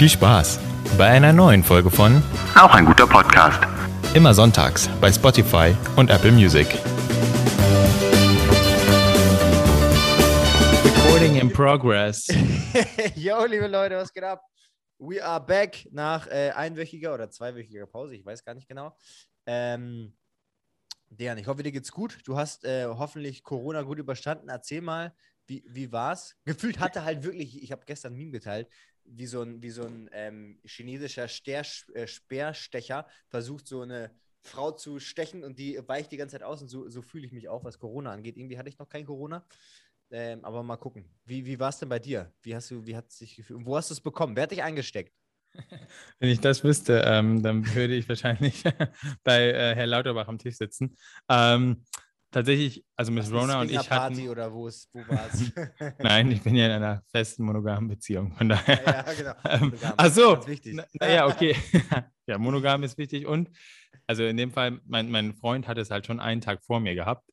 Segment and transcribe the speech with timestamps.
[0.00, 0.58] Viel Spaß
[0.96, 2.22] bei einer neuen Folge von
[2.58, 3.60] Auch ein guter Podcast.
[4.14, 6.66] Immer sonntags bei Spotify und Apple Music.
[10.82, 12.28] Recording in progress.
[13.14, 14.42] Yo, liebe Leute, was geht ab?
[14.98, 18.96] We are back nach äh, einwöchiger oder zweiwöchiger Pause, ich weiß gar nicht genau.
[19.44, 20.16] Ähm,
[21.10, 22.20] Dejan, ich hoffe, dir geht's gut.
[22.24, 24.48] Du hast äh, hoffentlich Corona gut überstanden.
[24.48, 25.12] Erzähl mal,
[25.46, 26.36] wie, wie war's?
[26.44, 28.68] Gefühlt hatte halt wirklich, ich habe gestern ein Meme geteilt,
[29.16, 31.62] wie so ein, wie so ein ähm, chinesischer Ster
[31.94, 34.10] äh, Speerstecher versucht, so eine
[34.42, 36.62] Frau zu stechen und die weicht die ganze Zeit aus.
[36.62, 38.36] Und so, so fühle ich mich auch, was Corona angeht.
[38.36, 39.44] Irgendwie hatte ich noch kein Corona.
[40.10, 41.04] Ähm, aber mal gucken.
[41.24, 42.32] Wie, wie war es denn bei dir?
[42.42, 43.64] Wie hast du, wie hat sich gefühlt?
[43.64, 44.34] Wo hast du es bekommen?
[44.34, 45.14] Wer hat dich eingesteckt?
[46.18, 48.64] Wenn ich das wüsste, ähm, dann würde ich wahrscheinlich
[49.24, 50.96] bei äh, Herr Lauterbach am Tisch sitzen.
[51.28, 51.84] Ähm,
[52.30, 54.28] tatsächlich, also Miss Rona und ich Party hatten...
[54.28, 55.52] oder wo, ist, wo war es?
[55.98, 58.32] Nein, ich bin ja in einer festen monogamen Beziehung.
[58.32, 58.80] Von daher.
[58.84, 59.32] ja, ja, genau.
[59.44, 60.46] Ähm, Monogam, ach so.
[60.46, 60.74] Wichtig.
[60.74, 61.56] Na, naja, okay.
[62.26, 63.26] ja, monogam ist wichtig.
[63.26, 63.50] Und
[64.06, 66.94] also in dem Fall, mein, mein Freund hat es halt schon einen Tag vor mir
[66.94, 67.30] gehabt.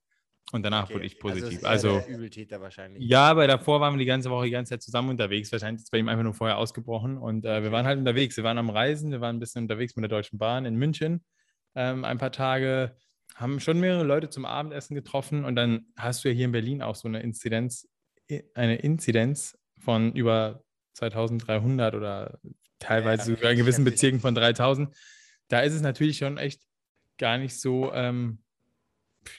[0.53, 1.65] Und danach Okay, wurde ich es positiv.
[1.65, 3.03] Also, der Übeltäter wahrscheinlich.
[3.03, 5.51] ja, aber davor waren wir die ganze Woche die ganze Zeit zusammen unterwegs.
[5.51, 7.17] Wahrscheinlich ist es bei ihm einfach nur vorher ausgebrochen.
[7.17, 8.37] Und äh, wir waren halt unterwegs.
[8.37, 11.25] Wir waren am Reisen, wir waren ein bisschen unterwegs mit der Deutschen Bahn in München.
[11.75, 12.95] Ähm, ein paar Tage,
[13.37, 15.45] haben schon mehrere Leute zum Abendessen getroffen.
[15.45, 17.87] Und dann hast du ja hier in Berlin auch so eine Inzidenz,
[18.55, 20.63] eine Inzidenz von über
[20.95, 22.39] 2300 oder
[22.79, 23.85] teilweise Ja, sogar in gewissen.
[23.85, 24.95] Bezirken von 3000.
[25.49, 26.61] Da ist es natürlich schon echt
[27.19, 28.39] gar nicht so, ähm,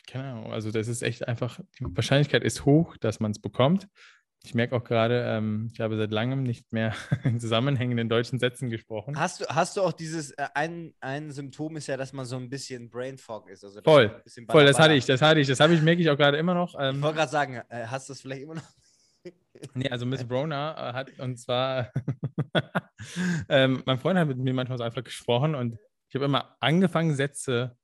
[0.06, 3.88] keine Ahnung, also das ist echt einfach, die Wahrscheinlichkeit ist hoch, dass man es bekommt.
[4.44, 6.94] Ich merke auch gerade, ähm, ich habe seit langem nicht mehr
[7.24, 9.18] in zusammenhängenden deutschen Sätzen gesprochen.
[9.18, 12.36] Hast du, hast du auch dieses, äh, ein, ein Symptom ist ja, dass man so
[12.36, 13.64] ein bisschen Brain Fog ist.
[13.64, 16.16] Also Voll, Voll, das hatte ich, das hatte ich, das habe ich, merke ich auch
[16.16, 16.74] gerade immer noch.
[16.74, 18.62] Ich Ähm, wollte gerade sagen, äh, hast du es vielleicht immer noch?
[19.74, 21.92] nee, also Miss Brona äh, hat, und zwar,
[23.48, 25.78] ähm, mein Freund hat mit mir manchmal so einfach gesprochen und
[26.08, 27.76] ich habe immer angefangen, Sätze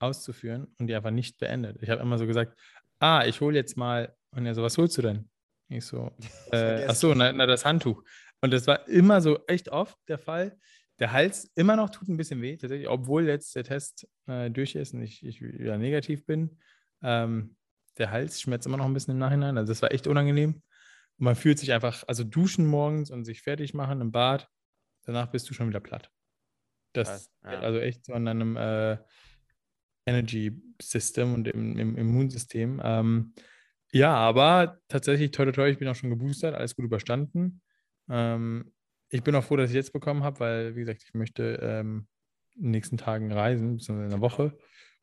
[0.00, 1.78] auszuführen und die einfach nicht beendet.
[1.80, 2.58] Ich habe immer so gesagt,
[2.98, 5.30] ah, ich hole jetzt mal, und er so, was holst du denn?
[5.74, 6.10] Ich so,
[6.52, 8.02] äh, ach so, na, na, das Handtuch.
[8.40, 10.56] Und das war immer so echt oft der Fall.
[11.00, 14.74] Der Hals immer noch tut ein bisschen weh, tatsächlich, obwohl jetzt der Test äh, durch
[14.74, 16.58] ist und ich, ich wieder negativ bin.
[17.02, 17.56] Ähm,
[17.98, 19.58] der Hals schmerzt immer noch ein bisschen im Nachhinein.
[19.58, 20.62] Also das war echt unangenehm.
[21.18, 24.48] Und man fühlt sich einfach, also duschen morgens und sich fertig machen im Bad,
[25.04, 26.10] danach bist du schon wieder platt.
[26.92, 27.60] Das ja.
[27.60, 28.98] also echt so an einem äh,
[30.06, 32.80] Energy System und im, im Immunsystem.
[32.84, 33.34] Ähm,
[33.94, 37.60] ja, aber tatsächlich, toi, toi, toi, ich bin auch schon geboostert, alles gut überstanden.
[38.10, 38.72] Ähm,
[39.08, 42.06] ich bin auch froh, dass ich jetzt bekommen habe, weil, wie gesagt, ich möchte ähm,
[42.56, 44.56] in den nächsten Tagen reisen, beziehungsweise in einer Woche.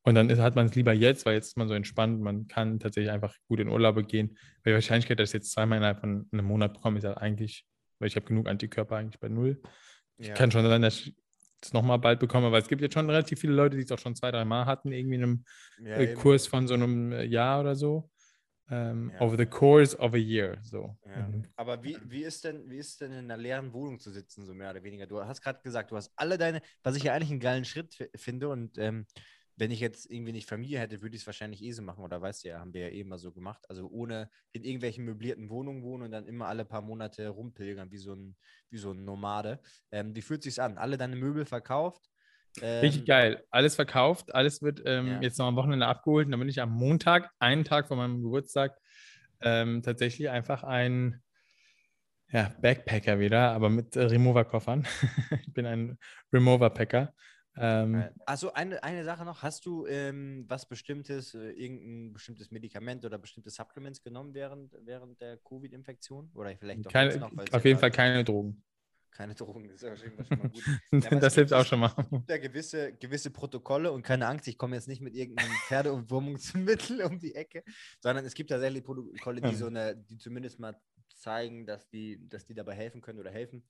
[0.03, 2.47] Und dann ist, hat man es lieber jetzt, weil jetzt ist man so entspannt, man
[2.47, 4.37] kann tatsächlich einfach gut in Urlaube gehen.
[4.63, 7.65] Weil die Wahrscheinlichkeit, dass ich jetzt zweimal innerhalb von einem Monat bekomme, ist ja eigentlich,
[7.99, 9.61] weil ich habe genug Antikörper eigentlich bei null.
[10.17, 10.33] Ja.
[10.33, 11.15] Kann schon sein, dass ich
[11.61, 13.99] es nochmal bald bekomme, aber es gibt jetzt schon relativ viele Leute, die es auch
[13.99, 15.45] schon zwei, drei Mal hatten, irgendwie in einem
[15.83, 16.13] Ja, äh.
[16.15, 18.09] Kurs von so einem äh, Jahr oder so.
[18.71, 19.21] Ähm, Ja.
[19.21, 20.57] Over the course of a year.
[20.63, 20.97] So.
[21.05, 21.27] Ja.
[21.27, 21.45] Mhm.
[21.57, 24.53] Aber wie, wie, ist denn, wie ist denn in einer leeren Wohnung zu sitzen, so
[24.53, 25.05] mehr oder weniger?
[25.05, 27.93] Du hast gerade gesagt, du hast alle deine, was ich ja eigentlich einen geilen Schritt
[27.93, 29.05] fi- finde und ähm,
[29.57, 32.19] wenn ich jetzt irgendwie nicht Familie hätte, würde ich es wahrscheinlich eh so machen oder
[32.21, 33.63] weißt du ja, haben wir ja eh immer so gemacht.
[33.69, 37.97] Also ohne in irgendwelchen möblierten Wohnungen wohnen und dann immer alle paar Monate rumpilgern, wie
[37.97, 38.35] so ein,
[38.69, 39.59] wie so ein Nomade.
[39.91, 40.77] Ähm, wie fühlt sich's an?
[40.77, 42.09] Alle deine Möbel verkauft?
[42.57, 43.43] Richtig Ähm, geil.
[43.49, 45.21] Alles verkauft, alles wird ähm, Ja.
[45.21, 46.25] jetzt noch am Wochenende abgeholt.
[46.25, 48.77] Und dann bin ich am Montag, einen Tag vor meinem Geburtstag,
[49.41, 51.21] ähm, tatsächlich einfach ein
[52.31, 54.87] ja, Backpacker wieder, aber mit äh, Remover-Koffern.
[55.45, 55.97] ich bin ein
[56.31, 57.13] Remover-Packer.
[57.57, 63.03] Ähm, Also eine, eine Sache noch, hast du ähm, was bestimmtes, äh, irgendein bestimmtes Medikament
[63.03, 66.31] oder bestimmte Supplements genommen während, während der Covid-Infektion?
[66.33, 68.63] Oder vielleicht auch keine, noch, auf jeden Fall keine Drogen.
[69.11, 70.63] Keine Drogen, das ist ja schon mal gut.
[70.91, 71.93] es das hilft auch schon mal.
[71.97, 75.51] Es gibt da gewisse, gewisse Protokolle und keine Angst, ich komme jetzt nicht mit irgendeinem
[75.67, 77.63] Pferdeumwurmungsmittel um die Ecke,
[77.99, 79.55] sondern es gibt tatsächlich Protokolle, die Ja.
[79.55, 80.75] so eine, die zumindest mal
[81.15, 83.63] zeigen, dass die, dass die dabei helfen können oder helfen.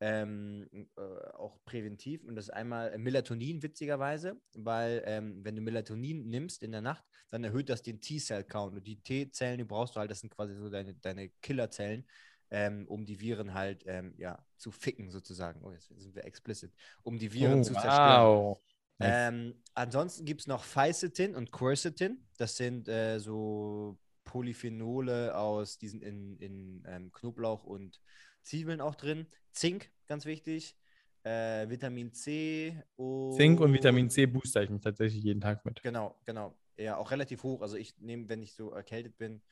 [0.00, 1.00] Ähm, äh,
[1.34, 2.24] auch präventiv.
[2.24, 7.04] Und das ist einmal Melatonin, witzigerweise, weil ähm, wenn du Melatonin nimmst in der Nacht,
[7.30, 8.76] dann erhöht das den T-Cell-Count.
[8.76, 12.06] Und die T-Zellen, die brauchst du halt, das sind quasi so deine, deine Killerzellen,
[12.54, 15.60] ähm, um die Viren halt ähm, ja, zu ficken, sozusagen.
[15.64, 16.72] Oh, jetzt sind wir explicit.
[17.02, 18.26] Um die Viren Oh, zu zerstören.
[18.26, 18.58] wow.
[19.00, 22.24] Ähm, ansonsten gibt es noch Fisetin und Quercetin.
[22.38, 28.00] Das sind äh, so Polyphenole aus diesen in, in ähm, Knoblauch und
[28.42, 29.26] Zwiebeln auch drin.
[29.50, 30.76] Zink, ganz wichtig.
[31.24, 35.82] Äh, Vitamin C und Zink und Vitamin C booster ich mich tatsächlich jeden Tag mit.
[35.82, 36.56] Genau, genau.
[36.76, 37.62] Ja, auch relativ hoch.
[37.62, 39.42] Also ich nehme, wenn ich so erkältet bin,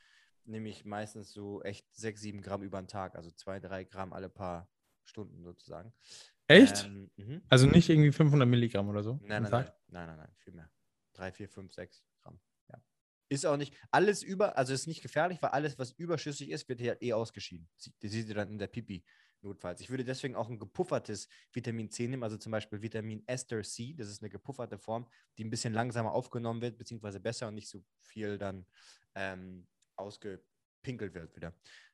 [0.44, 3.14] nehme ich meistens so echt 6, 7 Gramm über den Tag.
[3.14, 4.68] Also 2, 3 Gramm alle paar,
[5.04, 5.92] Stunden sozusagen.
[6.46, 6.84] Echt?
[6.84, 7.42] Ähm, mhm.
[7.48, 9.18] Also nicht irgendwie 500 Milligramm oder so?
[9.22, 10.70] Nein, nein, nein, nein, nein, nein, viel mehr.
[11.12, 12.40] Drei, vier, fünf, sechs Gramm.
[12.68, 12.82] Ja.
[13.28, 16.80] Ist auch nicht, alles über, also ist nicht gefährlich, weil alles, was überschüssig ist, wird
[16.80, 17.68] hier eh ausgeschieden.
[18.00, 19.04] Das seht ihr dann in der Pipi
[19.42, 19.80] notfalls.
[19.80, 23.92] Ich würde deswegen auch ein gepuffertes Vitamin C nehmen, also zum Beispiel Vitamin Ester C,
[23.94, 27.68] das ist eine gepufferte Form, die ein bisschen langsamer aufgenommen wird, beziehungsweise besser und nicht
[27.68, 28.66] so viel dann
[29.14, 29.66] ähm,
[29.96, 31.52] ausgepinkelt wird wieder.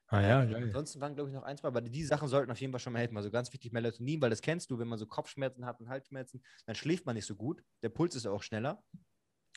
[0.09, 0.62] Ah ja, Ähm, geil.
[0.65, 2.95] Ansonsten waren, glaube ich, noch ein, zwei, aber die Sachen sollten auf jeden Fall schon
[2.95, 3.17] mal helfen.
[3.17, 6.43] Also ganz wichtig, Melatonin, weil das kennst du, wenn man so Kopfschmerzen hat und Halsschmerzen,
[6.67, 7.62] dann schläft man nicht so gut.
[7.83, 8.83] Der Puls ist auch schneller.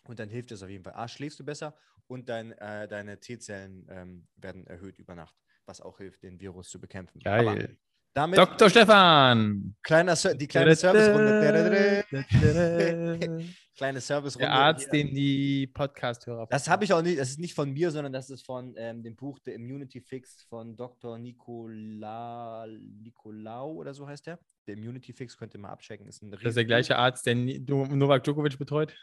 [0.05, 0.93] Und dann hilft es auf jeden Fall.
[0.95, 1.75] A, schläfst du besser
[2.07, 5.35] und dein, äh, deine T-Zellen ähm, werden erhöht über Nacht,
[5.65, 7.19] was auch hilft, den Virus zu bekämpfen.
[7.19, 7.77] Geil.
[8.13, 8.69] damit Dr.
[8.69, 9.75] Stefan!
[9.83, 12.03] kleiner die kleine Servicerunde.
[13.81, 14.45] Kleine Servicerunde.
[14.45, 16.45] Der Arzt, den die Podcast-Hörer.
[16.51, 19.01] Das habe ich auch nicht, das ist nicht von mir, sondern das ist von ähm,
[19.01, 21.17] dem Buch The Immunity Fix von Dr.
[21.17, 24.37] Nicola, Nicolau oder so heißt der.
[24.67, 26.05] The Immunity Fix könnt ihr mal abchecken.
[26.05, 28.95] Ist ein Das ist der gleiche Arzt, der Novak Djokovic betreut.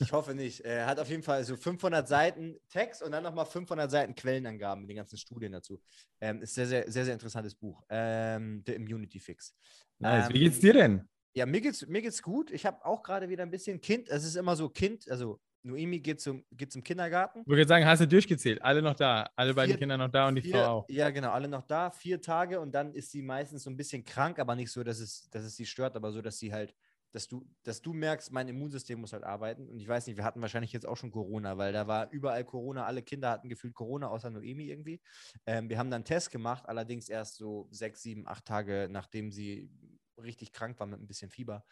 [0.00, 0.60] Ich hoffe nicht.
[0.60, 4.82] Er hat auf jeden Fall so 500 Seiten Text und dann nochmal 500 Seiten Quellenangaben
[4.82, 5.80] mit den ganzen Studien dazu.
[6.20, 7.82] Ähm, ist sehr, sehr, sehr, sehr interessantes Buch.
[7.88, 9.54] Ähm, The Immunity Fix.
[9.98, 10.28] Nice.
[10.28, 11.08] Wie Ähm, geht's dir denn?
[11.36, 12.50] Ja, mir geht's, mir geht's gut.
[12.50, 14.08] Ich habe auch gerade wieder ein bisschen Kind.
[14.08, 17.40] Es ist immer so Kind, also Noemi geht zum, geht zum Kindergarten.
[17.40, 18.62] Ich würde sagen, hast du durchgezählt?
[18.62, 19.28] Alle noch da.
[19.36, 20.88] Alle beiden Vier- Kinder noch da und die Vier, Frau auch.
[20.88, 24.02] Ja, genau, alle noch da, vier Tage und dann ist sie meistens so ein bisschen
[24.02, 26.74] krank, aber nicht so, dass es, dass es sie stört, aber so, dass sie halt,
[27.12, 29.68] dass du, dass du merkst, mein Immunsystem muss halt arbeiten.
[29.68, 32.44] Und ich weiß nicht, wir hatten wahrscheinlich jetzt auch schon Corona, weil da war überall
[32.44, 35.02] Corona, alle Kinder hatten gefühlt Corona, außer Noemi irgendwie.
[35.46, 39.32] Ähm, wir haben dann einen Test gemacht, allerdings erst so sechs, sieben, acht Tage, nachdem
[39.32, 39.70] sie
[40.18, 41.64] richtig krank war mit ein bisschen Fieber.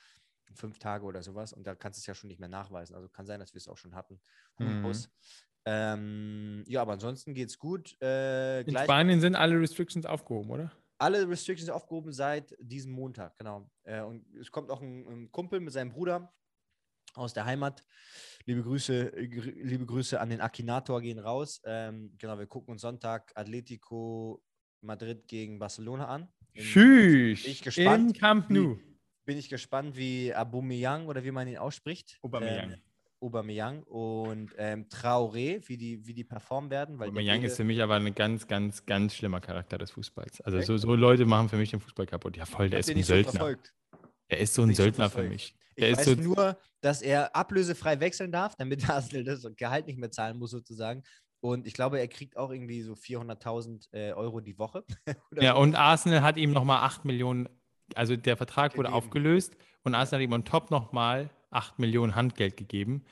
[0.55, 1.52] Fünf Tage oder sowas.
[1.52, 2.94] Und da kannst du es ja schon nicht mehr nachweisen.
[2.94, 4.20] Also kann sein, dass wir es auch schon hatten.
[4.58, 4.93] Mhm.
[5.64, 7.96] Ähm, ja, aber ansonsten geht's gut.
[8.02, 10.70] Äh, In Spanien sind alle Restrictions aufgehoben, oder?
[10.99, 13.70] alle Restrictions aufgehoben seit diesem Montag, genau.
[13.82, 16.32] Äh, und es kommt auch ein, ein Kumpel mit seinem Bruder
[17.14, 17.85] aus der Heimat.
[18.44, 21.61] Liebe Grüße, gr- liebe Grüße an den Akinator gehen raus.
[21.64, 24.43] Ähm, genau, wir gucken uns Sonntag Atletico
[24.82, 26.32] Madrid gegen Barcelona an.
[26.55, 27.43] In- Tschüss.
[27.43, 28.79] bin ich gespannt, Im Camp wie- Nou.
[29.27, 32.19] Bin ich gespannt, wie Aubameyang oder wie man ihn ausspricht.
[32.23, 32.73] Aubameyang.
[32.73, 32.79] Ähm,
[33.21, 36.99] Aubameyang und ähm, Traoré, wie die, wie die performen werden.
[36.99, 40.43] Weil Aubameyang ist für mich aber ein ganz, ganz, ganz schlimmer Charakter des Fußballs.
[40.43, 42.37] Also so, so Leute machen für mich den Fußball kaputt.
[42.37, 43.56] Ja voll, der ist ein Söldner.
[44.31, 45.55] Der ist so ein Söldner für mich.
[45.77, 49.87] Ich Der ist weiß so, nur, dass er ablösefrei wechseln darf, damit Arsenal das Gehalt
[49.87, 51.03] nicht mehr zahlen muss, sozusagen.
[51.44, 54.82] Und ich glaube, er kriegt auch irgendwie so 400.000 äh, Euro die Woche.
[55.38, 57.50] Ja, und Arsenal hat ihm nochmal 8 Millionen,
[57.94, 58.94] also der Vertrag wurde Gegeben.
[58.96, 63.05] aufgelöst und Arsenal hat ihm on top nochmal 8 Millionen Handgeld gegeben,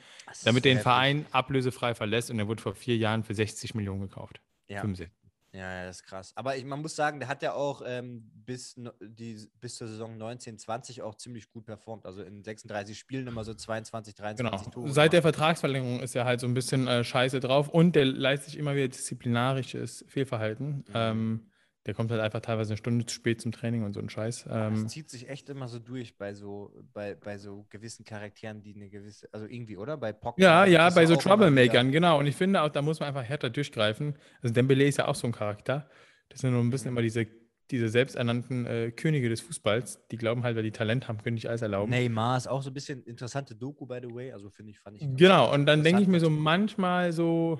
[0.45, 0.81] damit er den.
[0.81, 4.41] Verein ablösefrei verlässt und er wurde vor vier Jahren für 60 Millionen gekauft.
[4.67, 4.81] Ja.
[4.81, 5.22] 65.
[5.53, 6.33] Ja, das ist krass.
[6.35, 10.17] Aber ich, man muss sagen, der hat ja auch ähm, bis, die, bis zur Saison
[10.17, 12.07] 19, 20 auch ziemlich gut performt.
[12.07, 14.71] Also in 36 Spielen immer so 22, 23 Genau.
[14.71, 14.91] Tore.
[14.91, 15.21] Seit der.
[15.21, 18.75] Vertragsverlängerung ist er halt so ein bisschen äh, scheiße drauf und der leistet sich immer
[18.75, 20.77] wieder disziplinarisches Fehlverhalten.
[20.77, 20.83] Mhm.
[20.93, 21.45] Ähm,
[21.85, 24.45] der kommt halt einfach teilweise eine Stunde zu spät zum Training und so ein Scheiß.
[24.49, 28.61] Ähm, das zieht sich echt immer so durch bei so, bei, bei so gewissen Charakteren,
[28.63, 29.97] die eine gewisse, also irgendwie, oder?
[29.97, 32.19] Bei Pogba ja, ja, bei so Troublemakern, genau.
[32.19, 34.17] Und ich finde auch, da muss man einfach härter durchgreifen.
[34.41, 35.89] Also Dembele ist ja auch so ein Charakter.
[36.29, 36.97] Das sind nur ein bisschen Mhm.
[36.97, 37.27] immer diese,
[37.69, 40.07] diese selbsternannten äh, Könige des Fußballs.
[40.07, 41.89] Die glauben halt, weil die Talent haben, können nicht alles erlauben.
[41.91, 44.31] Neymar ist auch so ein bisschen interessante Doku, by the way.
[44.31, 45.17] Also finde ich, fand ich.
[45.17, 47.59] Genau, und dann denke ich mir so manchmal so,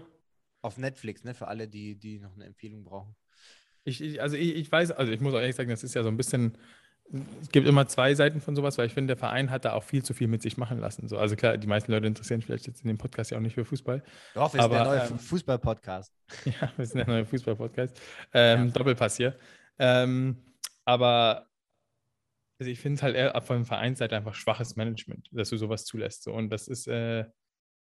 [0.61, 1.33] Auf Netflix, ne?
[1.33, 3.15] Für alle, die, die noch eine Empfehlung brauchen.
[3.83, 6.03] Ich, ich, also ich, ich weiß, also ich muss auch ehrlich sagen, das ist ja
[6.03, 6.57] so ein bisschen,
[7.41, 9.83] es gibt immer zwei Seiten von sowas, weil ich finde, der Verein hat da auch
[9.83, 11.07] viel zu viel mit sich machen lassen.
[11.07, 13.41] So, also klar, die meisten Leute interessieren sich vielleicht jetzt in dem Podcast ja auch
[13.41, 14.01] nicht für Fußball.
[14.33, 16.13] Doch, wir sind der neue ähm, Fußball-Podcast.
[16.45, 17.99] Ja, wir sind der neue Fußball-Podcast.
[18.33, 18.71] Ähm, Ja.
[18.71, 19.37] Doppelpass hier.
[19.77, 20.37] Ähm,
[20.85, 21.47] aber
[22.59, 26.23] also ich finde es halt eher von Vereinsseite einfach schwaches Management, dass du sowas zulässt.
[26.23, 26.31] So.
[26.33, 27.25] Und das ist äh,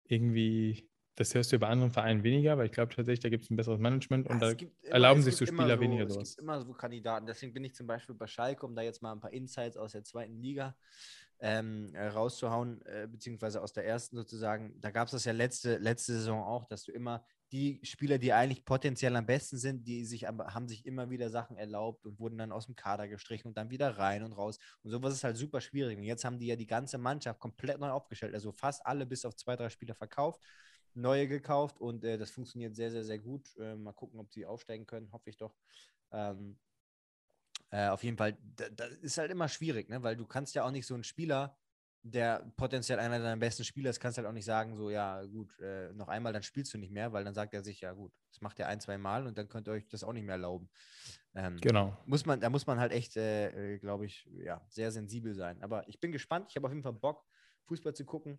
[0.08, 3.50] irgendwie, das hörst du bei anderen Vereinen weniger, weil ich glaube tatsächlich, da gibt es
[3.51, 6.05] ein besseres Management und Ja, da es immer- erlauben es sich so immer Spieler weniger
[6.05, 6.29] Es sowas.
[6.32, 7.25] gibt immer so Kandidaten.
[7.25, 9.91] Deswegen bin ich zum Beispiel bei Schalke, um da jetzt mal ein paar Insights aus
[9.91, 10.75] der zweiten Liga
[11.39, 14.79] ähm, äh, rauszuhauen, äh, beziehungsweise aus der ersten sozusagen.
[14.79, 18.32] Da gab es das ja letzte, letzte Saison auch, dass du immer die Spieler, die
[18.34, 22.17] eigentlich potenziell am besten sind, die sich aber haben sich immer wieder Sachen erlaubt und
[22.20, 24.58] wurden dann aus dem Kader gestrichen und dann wieder rein und raus.
[24.84, 25.98] Und sowas ist halt super schwierig.
[25.98, 28.34] Und jetzt haben die ja die ganze Mannschaft komplett neu aufgestellt.
[28.34, 30.41] Also fast alle bis auf zwei, drei Spieler verkauft
[30.96, 33.56] neue gekauft und äh, das funktioniert sehr, sehr, sehr gut.
[33.58, 35.56] Äh, mal gucken, ob sie aufsteigen können, hoffe ich doch.
[36.12, 36.58] Ähm,
[37.72, 40.04] äh, auf jeden Fall, da, da ist halt immer schwierig, ne?
[40.04, 41.58] weil du kannst ja auch nicht so einen Spieler
[42.04, 45.58] der potenziell einer deiner besten Spieler ist, kannst halt auch nicht sagen, so, ja, gut,
[45.62, 48.12] äh, noch einmal, dann spielst du nicht mehr, weil dann sagt er sich, ja, gut,
[48.30, 50.36] das macht er ein, zwei Mal und dann könnt ihr euch das auch nicht mehr
[50.36, 50.70] erlauben.
[51.34, 51.98] Ähm, Genau.
[52.06, 55.64] muss man, da muss man halt echt, äh, glaube ich, ja, sehr sensibel sein.
[55.64, 56.48] Aber ich bin gespannt.
[56.50, 57.26] Ich habe auf jeden Fall Bock,
[57.68, 58.38] Fußball zu gucken.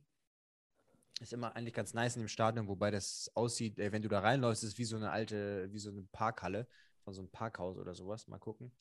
[1.20, 4.20] Ist immer eigentlich ganz nice in dem Stadion, wobei das aussieht, äh, wenn du da
[4.20, 6.66] reinläufst, ist wie so eine alte, wie so eine Parkhalle
[7.02, 8.26] von so einem Parkhaus oder sowas.
[8.26, 8.72] Mal gucken.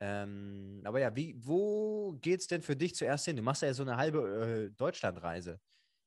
[0.00, 3.36] Ähm, aber ja, wie, wo geht's denn für dich zuerst hin?
[3.36, 5.60] Du machst ja so eine halbe äh, Deutschlandreise.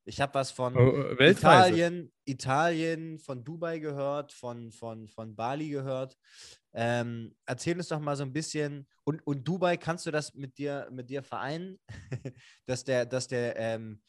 [0.04, 1.32] Ich habe was von Oh, äh.
[1.32, 6.18] Italien, Italien, von Dubai gehört, von, von, von Bali gehört.
[6.74, 8.88] Ähm, erzähl uns doch mal so ein bisschen.
[9.04, 11.80] Und, und Dubai, kannst du das mit dir, mit dir vereinen?
[12.66, 14.02] dass der, dass der ähm,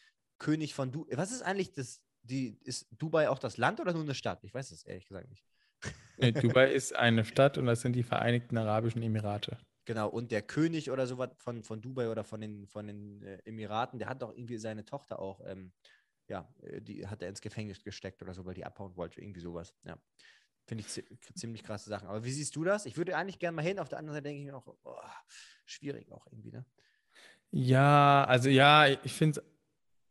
[0.42, 1.16] König von Dubai.
[1.16, 2.02] Was ist eigentlich das?
[2.24, 4.44] Die, ist Dubai auch das Land oder nur eine Stadt?
[4.44, 5.44] Ich weiß es ehrlich gesagt nicht.
[6.18, 9.56] Nee, Dubai ist eine Stadt und das sind die Vereinigten Arabischen Emirate.
[9.84, 13.38] Genau, und der König oder sowas von, von Dubai oder von den, von den äh,
[13.44, 15.72] Emiraten, der hat doch irgendwie seine Tochter auch, ähm,
[16.28, 19.40] ja, äh, die hat er ins Gefängnis gesteckt oder so, weil die abhauen wollte, irgendwie
[19.40, 19.74] sowas.
[19.84, 19.98] Ja.
[20.66, 22.06] Finde ich zi ziemlich krasse Sachen.
[22.06, 22.86] Aber wie siehst du das?
[22.86, 24.96] Ich würde eigentlich gerne mal hin, auf der anderen Seite denke ich mir auch, oh,
[25.66, 26.64] schwierig auch irgendwie, ne?
[27.50, 29.42] Ja, also ja, ich finde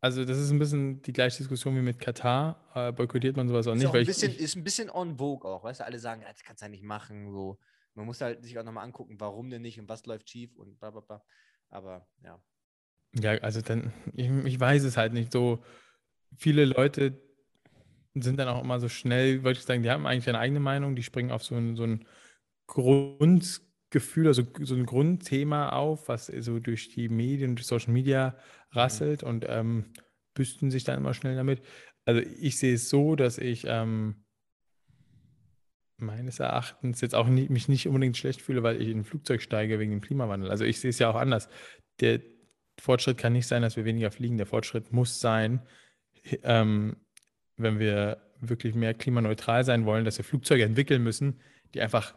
[0.01, 2.59] also das ist ein bisschen die gleiche Diskussion wie mit Katar.
[2.73, 5.17] Äh, boykottiert man sowas auch Ist, nicht, auch ein bisschen, ich, ist ein bisschen on
[5.17, 5.85] vogue auch, weißt du?
[5.85, 7.59] Alle sagen, das kannst du ja nicht machen, so.
[7.93, 10.79] Man muss halt sich auch nochmal angucken, warum denn nicht und was läuft schief und
[10.79, 11.23] bla bla bla.
[11.69, 12.41] Aber ja.
[13.13, 15.31] ja, also dann, ich, ich weiß es halt nicht.
[15.31, 15.63] So
[16.35, 17.21] viele Leute
[18.15, 20.95] sind dann auch immer so schnell, wollte ich sagen, die haben eigentlich eine eigene Meinung,
[20.95, 22.05] die springen auf so ein, so ein
[23.91, 28.37] Grundgefühl, also so ein Grundthema auf, was so durch die Medien, durch Social Media
[28.71, 29.85] rasselt und ähm,
[30.33, 31.61] büsten sich dann immer schnell damit.
[32.05, 34.23] Also ich sehe es so, dass ich ähm,
[35.97, 39.41] meines Erachtens jetzt auch nie, mich nicht unbedingt schlecht fühle, weil ich in ein Flugzeug
[39.41, 40.49] steige wegen dem Klimawandel.
[40.49, 41.49] Also ich sehe es ja auch anders.
[41.99, 42.21] Der
[42.79, 44.37] Fortschritt kann nicht sein, dass wir weniger fliegen.
[44.37, 45.61] Der Fortschritt muss sein,
[46.43, 46.95] ähm,
[47.57, 51.41] wenn wir wirklich mehr klimaneutral sein wollen, dass wir Flugzeuge entwickeln müssen,
[51.73, 52.15] die einfach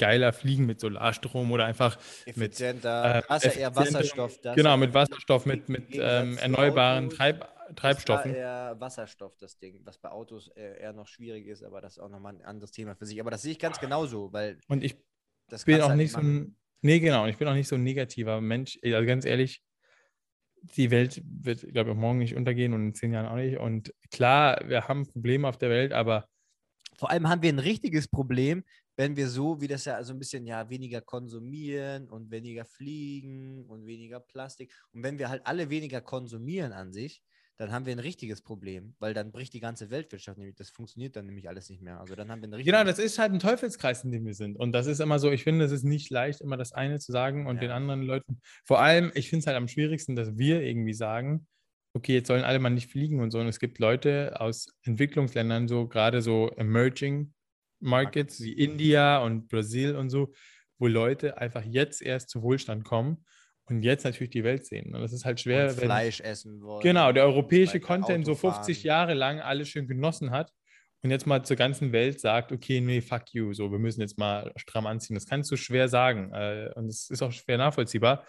[0.00, 4.40] geiler fliegen mit Solarstrom oder einfach mit Effizienter, äh, Wasser, eher effizienter- Wasserstoff.
[4.40, 8.34] das genau mit Wasserstoff, mit, mit ähm, erneuerbaren Autos, Treib, Treibstoffen.
[8.34, 11.98] eher Wasserstoff, das Ding, was bei Autos äh, eher noch schwierig ist, aber das ist
[12.00, 13.20] auch nochmal ein anderes Thema für sich.
[13.20, 14.96] Aber das sehe ich ganz genauso, weil Und ich
[15.48, 17.82] das bin auch halt nicht so ein, nee, genau, ich bin auch nicht so ein
[17.84, 18.78] negativer Mensch.
[18.82, 19.62] Also ganz ehrlich,
[20.76, 23.58] die Welt wird, glaube ich, auch morgen nicht untergehen und in zehn Jahren auch nicht.
[23.58, 26.26] Und klar, wir haben Probleme auf der Welt, aber
[26.96, 28.62] Vor allem haben wir ein richtiges Problem,
[29.00, 33.64] wenn wir so, wie das ja so ein bisschen, ja, weniger konsumieren und weniger fliegen
[33.64, 34.74] und weniger Plastik.
[34.92, 37.22] Und wenn wir halt alle weniger konsumieren an sich,
[37.56, 41.16] dann haben wir ein richtiges Problem, weil dann bricht die ganze Weltwirtschaft nämlich, das funktioniert
[41.16, 41.98] dann nämlich alles nicht mehr.
[41.98, 44.34] Also dann haben wir ein richtiges genau, das ist halt ein Teufelskreis, in dem wir
[44.34, 44.58] sind.
[44.58, 47.10] Und das ist immer so, ich finde, es ist nicht leicht, immer das eine zu
[47.10, 47.62] sagen und Ja.
[47.62, 48.42] den anderen Leuten.
[48.66, 51.46] Vor allem, ich finde es halt am schwierigsten, dass wir irgendwie sagen,
[51.94, 53.40] okay, jetzt sollen alle mal nicht fliegen und so.
[53.40, 57.32] Und es gibt Leute aus Entwicklungsländern, so gerade so Emerging
[57.80, 60.32] Markets wie India und Brasil und so,
[60.78, 63.24] wo Leute einfach jetzt erst zu Wohlstand kommen
[63.66, 64.94] und jetzt natürlich die Welt sehen.
[64.94, 66.82] Und das ist halt schwer, und wenn Fleisch essen wollen.
[66.82, 68.86] Genau, der europäische Content so Auto 50 fahren.
[68.86, 70.52] Jahre lang alles schön genossen hat
[71.02, 74.18] und jetzt mal zur ganzen Welt sagt, okay, nee, fuck you, so, wir müssen jetzt
[74.18, 75.14] mal stramm anziehen.
[75.14, 78.26] Das kannst du schwer sagen äh, und es ist auch schwer nachvollziehbar.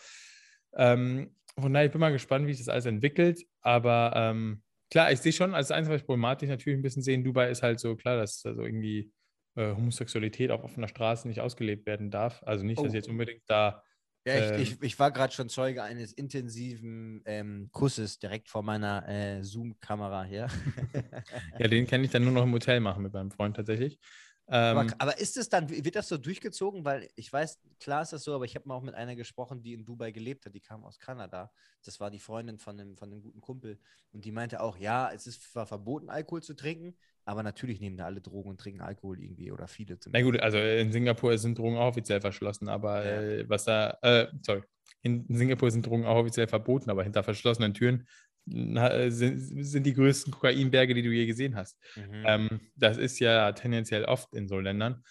[0.75, 5.12] Ähm, von daher, ich bin mal gespannt, wie sich das alles entwickelt, aber ähm, klar,
[5.12, 7.63] ich sehe schon, als Einzige, was ich problematisch natürlich ein bisschen sehe in Dubai, ist
[7.63, 9.12] halt so, klar, dass also irgendwie
[9.55, 12.43] äh, Homosexualität auf offener Straße nicht ausgelebt werden darf.
[12.46, 12.96] Also nicht, dass Oh.
[12.96, 13.84] jetzt unbedingt da
[14.25, 18.62] Ja, Ähm, ich, ich, ich war gerade schon Zeuge eines intensiven ähm, Kusses direkt vor
[18.63, 20.48] meiner äh, Zoom-Kamera hier.
[21.60, 24.00] Ja, den kann ich dann nur noch im Hotel machen mit meinem Freund tatsächlich.
[24.48, 26.84] Ähm, aber, aber ist es dann, wird das so durchgezogen?
[26.84, 29.62] Weil ich weiß, klar ist das so, aber ich habe mal auch mit einer gesprochen,
[29.62, 31.51] die in Dubai gelebt hat, die kam aus Kanada.
[31.84, 33.79] Das war die Freundin von einem, von einem guten Kumpel.
[34.12, 37.97] Und die meinte auch, ja, es ist zwar verboten, Alkohol zu trinken, aber natürlich nehmen
[37.97, 40.21] da alle Drogen und trinken Alkohol irgendwie oder viele Na zumindest.
[40.21, 43.25] gut, also in Singapur sind Drogen auch offiziell verschlossen, aber Ja.
[43.39, 44.63] äh, was da, äh, sorry,
[45.03, 48.07] in Singapur sind Drogen auch offiziell verboten, aber hinter verschlossenen Türen
[48.45, 51.79] na, äh, sind, sind die größten Kokainberge, die du je gesehen hast.
[51.95, 52.23] Mhm.
[52.27, 55.03] Ähm, das ist ja tendenziell oft in so Ländern.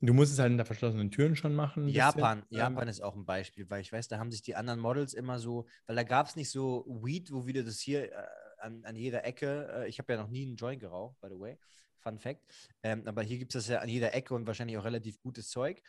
[0.00, 1.86] Du musst es halt hinter verschlossenen Türen schon machen.
[1.86, 2.48] Japan, bisschen.
[2.50, 5.12] Japan Ähm, ist auch ein Beispiel, weil ich weiß, da haben sich die anderen Models
[5.12, 8.26] immer so, weil da gab es nicht so Weed, wo wieder das hier äh,
[8.64, 11.38] an, an jeder Ecke, äh, ich habe ja noch nie einen Joint geraucht, by the
[11.38, 11.58] way,
[11.98, 12.42] Fun Fact,
[12.82, 15.48] ähm, aber hier gibt es das ja an jeder Ecke und wahrscheinlich auch relativ gutes
[15.48, 15.82] Zeug.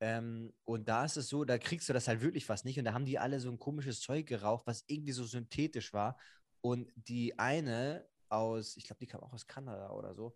[0.00, 2.78] Ähm, und da ist es so, da kriegst du das halt wirklich fast nicht.
[2.78, 6.18] Und da haben die alle so ein komisches Zeug geraucht, was irgendwie so synthetisch war.
[6.60, 10.34] Und die eine aus, ich glaube, die kam auch aus Kanada oder so,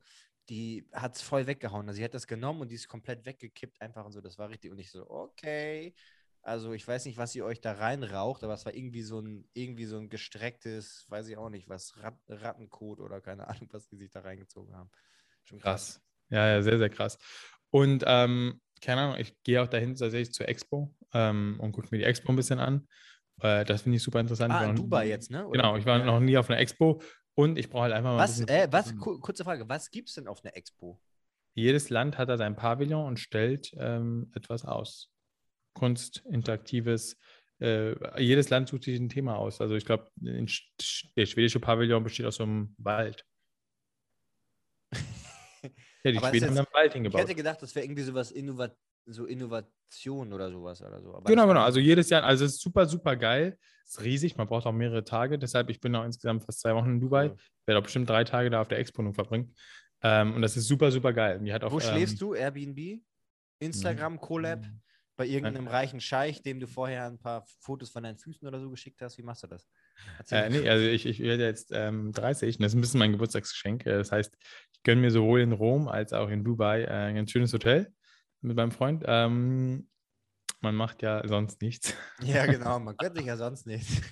[0.48, 1.86] die hat es voll weggehauen.
[1.88, 4.20] Also sie hat das genommen und die ist komplett weggekippt, einfach und so.
[4.20, 4.70] Das war richtig.
[4.70, 5.94] Und ich so, okay,
[6.42, 9.48] Also ich weiß nicht, was ihr euch da reinraucht, aber es war irgendwie so ein,
[9.52, 13.86] irgendwie so ein gestrecktes, weiß ich auch nicht, was, Rat, Rattenkot oder keine Ahnung, was
[13.88, 14.90] die sich da reingezogen haben.
[15.44, 16.00] Schon krass.
[16.30, 17.18] Ja, ja, sehr, sehr krass.
[17.70, 21.98] Und ähm, keine Ahnung, ich gehe auch dahin tatsächlich zur Expo ähm, und gucke mir
[21.98, 22.86] die Expo ein bisschen an.
[23.40, 24.52] Äh, das finde ich super interessant.
[24.52, 25.46] Ah, Ich war in Dubai jetzt, ne?
[25.46, 25.58] Oder?
[25.58, 26.04] Genau, ich war Ja.
[26.04, 27.02] noch nie auf einer Expo
[27.34, 29.90] und ich brauche halt einfach mal ein Was, bisschen- äh, was, ku- kurze Frage, was
[29.90, 31.00] gibt es denn auf einer Expo?
[31.54, 35.10] Jedes Land hat da sein Pavillon und stellt ähm, etwas aus.
[35.78, 37.16] Kunst, Interaktives.
[37.60, 39.60] Äh, jedes Land sucht sich ein Thema aus.
[39.60, 40.46] Also ich glaube, der
[41.26, 43.24] schwedische Pavillon besteht aus so einem Wald.
[46.04, 47.20] Ja, die Aber Schweden haben einen Wald Ich hingebaut.
[47.20, 48.76] hätte gedacht, das wäre irgendwie sowas Innovat
[49.10, 51.14] so Innovation oder sowas oder so.
[51.14, 51.62] Aber Genau, genau.
[51.62, 53.58] Also jedes Jahr, also es ist super, super geil.
[53.84, 55.38] Es ist riesig, man braucht auch mehrere Tage.
[55.38, 57.30] Deshalb, ich bin auch insgesamt fast zwei Wochen in Dubai.
[57.30, 57.36] Cool.
[57.66, 59.54] Werde auch bestimmt drei Tage da auf der Expo verbringen.
[60.02, 61.40] Ähm, und das ist super, super geil.
[61.42, 62.34] Die hat auch, Wo schläfst ähm, du?
[62.34, 63.02] Airbnb?
[63.60, 64.64] Instagram, Collab?
[65.18, 65.74] Bei irgendeinem Nein.
[65.74, 69.18] reichen Scheich, dem du vorher ein paar Fotos von deinen Füßen oder so geschickt hast?
[69.18, 69.68] Wie machst du das?
[70.30, 73.10] Äh, nee, also ich, ich werde jetzt ähm, 30 und das ist ein bisschen mein
[73.10, 73.84] Geburtstagsgeschenk.
[73.84, 74.32] Äh, Das heißt,
[74.72, 77.92] ich gönne mir sowohl in Rom als auch in Dubai äh, ein ganz schönes Hotel
[78.42, 79.02] mit meinem Freund.
[79.08, 79.88] Ähm,
[80.60, 81.94] man macht ja sonst nichts.
[82.22, 84.02] Ja, genau, man gönnt sich ja sonst nichts.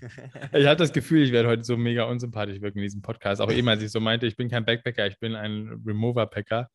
[0.53, 3.41] Ich habe das Gefühl, ich werde heute so mega unsympathisch wirken in diesem Podcast.
[3.41, 6.69] Auch eben, als ich so meinte, ich bin kein Backpacker, ich bin ein Remover-Packer.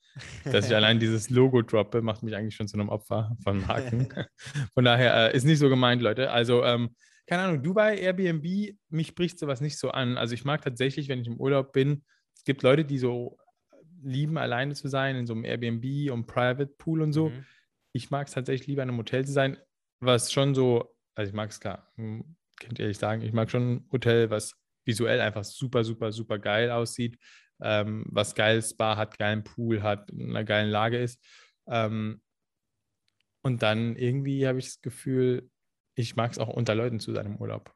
[0.46, 4.10] Dass ich allein dieses Logo droppe, macht mich eigentlich schon zu einem Opfer von Marken.
[4.74, 6.32] Von daher äh, ist nicht so gemeint, Leute.
[6.32, 6.96] Also, ähm,
[7.28, 10.18] keine Ahnung, Dubai, Airbnb, mich spricht sowas nicht so an.
[10.18, 12.04] Also ich mag tatsächlich, wenn ich im Urlaub bin,
[12.36, 13.38] es gibt Leute, die so
[14.04, 17.30] lieben, alleine zu sein, in so einem Airbnb und Private Pool und so.
[17.30, 17.46] Mhm.
[17.94, 19.58] Ich mag es tatsächlich lieber in einem Hotel zu sein,
[20.00, 23.74] was schon so, also ich mag es klar, könnt ihr ehrlich sagen, ich mag schon
[23.74, 24.54] ein Hotel, was
[24.86, 27.18] visuell einfach super, super, super geil aussieht,
[27.62, 31.24] ähm, was geiles Spa hat, geilen Pool hat, in einer geilen Lage ist.
[31.68, 32.22] Ähm,
[33.44, 35.50] und dann irgendwie habe ich das Gefühl,
[35.96, 37.74] ich mag es auch unter Leuten zu sein im Urlaub.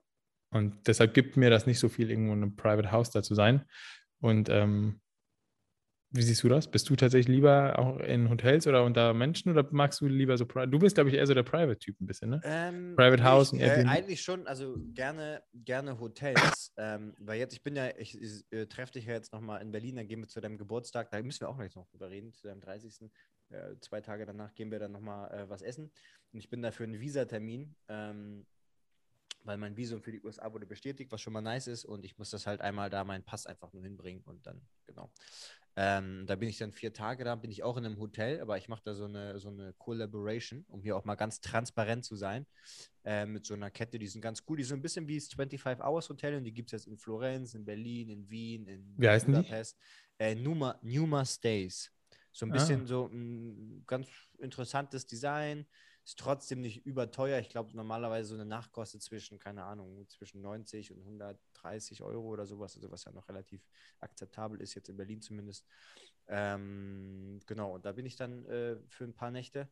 [0.51, 3.35] Und deshalb gibt mir das nicht so viel, irgendwo in einem Private House da zu
[3.35, 3.65] sein.
[4.19, 5.01] Und ähm,
[6.15, 6.69] wie siehst du das?
[6.69, 10.45] Bist du tatsächlich lieber auch in Hotels oder unter Menschen oder magst du lieber so
[10.45, 12.41] Pri- Du bist, glaube ich, eher so der Private-Typ ein bisschen, ne?
[12.43, 13.89] Ähm, Private House und äh, Airbnb.
[13.91, 16.73] Eigentlich schon, also gerne, gerne Hotels.
[16.77, 19.71] ähm, weil jetzt, ich bin ja, ich, ich äh, treffe dich ja jetzt nochmal in
[19.71, 22.33] Berlin, dann gehen wir zu deinem Geburtstag, da müssen wir auch gleich noch drüber reden,
[22.33, 23.09] zu deinem 30.
[23.49, 25.91] Äh, zwei Tage danach gehen wir dann nochmal äh, was essen.
[26.31, 28.45] Und ich bin da für einen Visatermin, ähm,
[29.43, 31.85] weil mein Visum für die USA wurde bestätigt, was schon mal nice ist.
[31.85, 35.11] Und ich muss das halt einmal da meinen Pass einfach nur hinbringen und dann, genau.
[35.77, 38.57] Ähm, da bin ich dann vier Tage da, bin ich auch in einem Hotel, aber
[38.57, 42.15] ich mache da so eine, so eine Collaboration, um hier auch mal ganz transparent zu
[42.15, 42.45] sein,
[43.03, 45.27] äh, mit so einer Kette, die sind ganz cool, die sind ein bisschen wie das
[45.33, 48.95] 25 Hours Hotel und die gibt es jetzt in Florenz, in Berlin, in Wien, in
[48.97, 49.41] Wie heißen die?
[49.41, 49.77] Budapest.
[50.17, 51.91] Äh, Numa, Numa Stays.
[52.31, 52.53] So ein Ah.
[52.53, 54.07] bisschen so ein ganz
[54.39, 55.65] interessantes Design,
[56.05, 57.39] ist trotzdem nicht überteuer.
[57.39, 62.27] Ich glaube, normalerweise so eine Nacht kostet zwischen, keine Ahnung, zwischen 90 und 130 Euro
[62.27, 63.65] oder sowas, also was ja noch relativ
[63.99, 65.65] akzeptabel ist, jetzt in Berlin zumindest.
[66.27, 69.67] Ähm, genau, und da bin ich dann äh, für ein paar Nächte.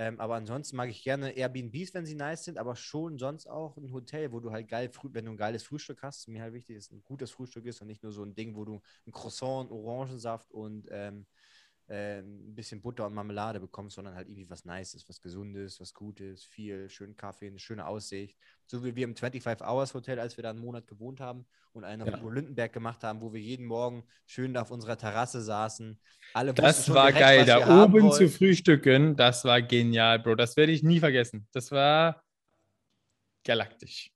[0.00, 3.76] Ähm, aber ansonsten mag ich gerne Airbnbs, wenn sie nice sind, aber schon sonst auch
[3.76, 6.76] ein Hotel, wo du halt geil, wenn du ein geiles Frühstück hast, mir halt wichtig
[6.76, 9.70] ist, ein gutes Frühstück ist und nicht nur so ein Ding, wo du ein Croissant,
[9.72, 11.26] Orangensaft und ähm,
[11.88, 15.94] äh, ein bisschen Butter und Marmelade bekommst, sondern halt irgendwie was Nices, was Gesundes, was
[15.94, 18.36] Gutes, viel, schönen Kaffee, eine schöne Aussicht.
[18.66, 21.84] So wie wir im 25 Hours Hotel, als wir da einen Monat gewohnt haben und
[21.84, 22.18] einen Ja.
[22.18, 25.98] Udo Lindenberg gemacht haben, wo wir jeden Morgen schön da auf unserer Terrasse saßen.
[26.34, 27.44] Alle Das war direkt, geil.
[27.46, 30.34] Da oben zu frühstücken, das war genial, Bro.
[30.34, 31.48] Das werde ich nie vergessen.
[31.52, 32.22] Das war
[33.44, 34.10] galaktisch.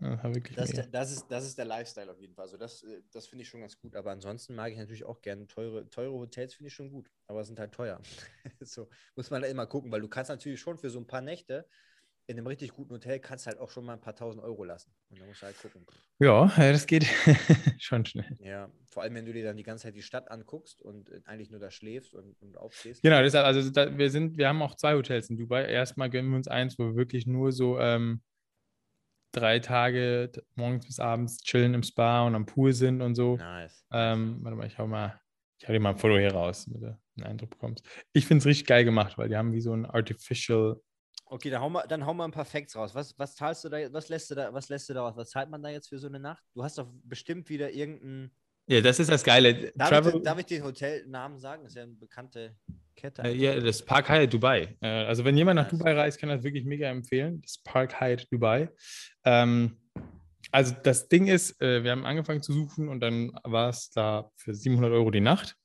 [0.00, 0.82] Das war wirklich Das, ist mega.
[0.82, 2.44] der- das, ist, das ist der Lifestyle auf jeden Fall.
[2.44, 3.94] Also das, äh, das finde ich schon ganz gut.
[3.94, 7.10] Aber ansonsten mag ich natürlich auch gerne teure, teure Hotels, finde ich schon gut.
[7.26, 8.00] Aber sind halt teuer.
[8.60, 11.20] so muss man da immer gucken, weil du kannst natürlich schon für so ein paar
[11.20, 11.66] Nächte
[12.26, 14.92] in einem richtig guten Hotel kannst halt auch schon mal ein paar tausend Euro lassen.
[15.10, 15.84] Und da musst du halt gucken.
[16.20, 17.04] Ja, das geht
[17.80, 18.36] schon schnell.
[18.40, 21.20] Ja, vor allem wenn du dir dann die ganze Zeit die Stadt anguckst und äh,
[21.24, 23.02] eigentlich nur da schläfst und, und aufstehst.
[23.02, 25.64] Genau, deshalb, also da, wir sind, wir haben auch zwei Hotels in Dubai.
[25.64, 28.20] Erstmal gönnen wir uns eins, wo wir wirklich nur so ähm,
[29.32, 33.36] drei Tage morgens bis abends chillen im Spa und am Pool sind und so.
[33.36, 33.84] Nice.
[33.92, 35.20] Ähm, warte mal, ich hau mal,
[35.58, 37.86] ich hau dir mal ein Foto hier raus, damit du einen Eindruck bekommst.
[38.12, 40.80] Ich finde es richtig geil gemacht, weil die haben wie so ein Artificial.
[41.26, 42.94] Okay, dann hau mal, dann hau mal ein paar Facts raus.
[42.94, 45.16] Was, was zahlst du da, was lässt du da, was lässt du da aus?
[45.16, 46.42] Was zahlt man da jetzt für so eine Nacht?
[46.54, 48.32] Du hast doch bestimmt wieder irgendeinen.
[48.66, 49.72] Ja, das ist das Geile.
[49.72, 51.62] Darf, Travel, ich, darf ich den Hotelnamen sagen?
[51.62, 52.56] Das ist ja eine bekannte
[53.00, 53.22] Kette.
[53.22, 54.76] äh, ja, das Park Hyatt Dubai.
[54.80, 55.68] Äh, also wenn jemand nach.
[55.68, 57.40] Dubai reist, kann das wirklich mega empfehlen.
[57.42, 58.68] Das Park Hyatt Dubai.
[59.24, 59.78] Ähm,
[60.52, 64.30] also das Ding ist, äh, wir haben angefangen zu suchen und dann war es da
[64.36, 65.56] für 700 Euro die Nacht.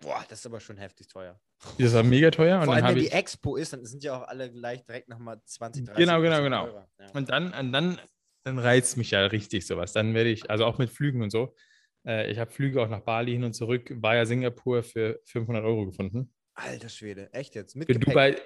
[0.00, 1.40] Boah, das ist aber schon heftig teuer.
[1.78, 2.60] Das war mega teuer.
[2.60, 5.40] Und Vor allem, wenn die Expo ist, dann sind ja auch alle gleich direkt nochmal
[5.44, 6.66] 20, 30 Genau, genau, genau.
[7.00, 7.06] Ja.
[7.14, 8.00] und dann, und dann,
[8.44, 9.92] dann reizt mich ja richtig sowas.
[9.92, 11.56] Dann werde ich, also auch mit Flügen und so.
[12.04, 15.84] Ich habe Flüge auch nach Bali hin und zurück, war ja Singapur für 500 Euro
[15.86, 16.32] gefunden.
[16.58, 17.76] Alter Schwede, echt jetzt?
[17.76, 18.12] Mit Für Gepäck?
[18.12, 18.36] Dubai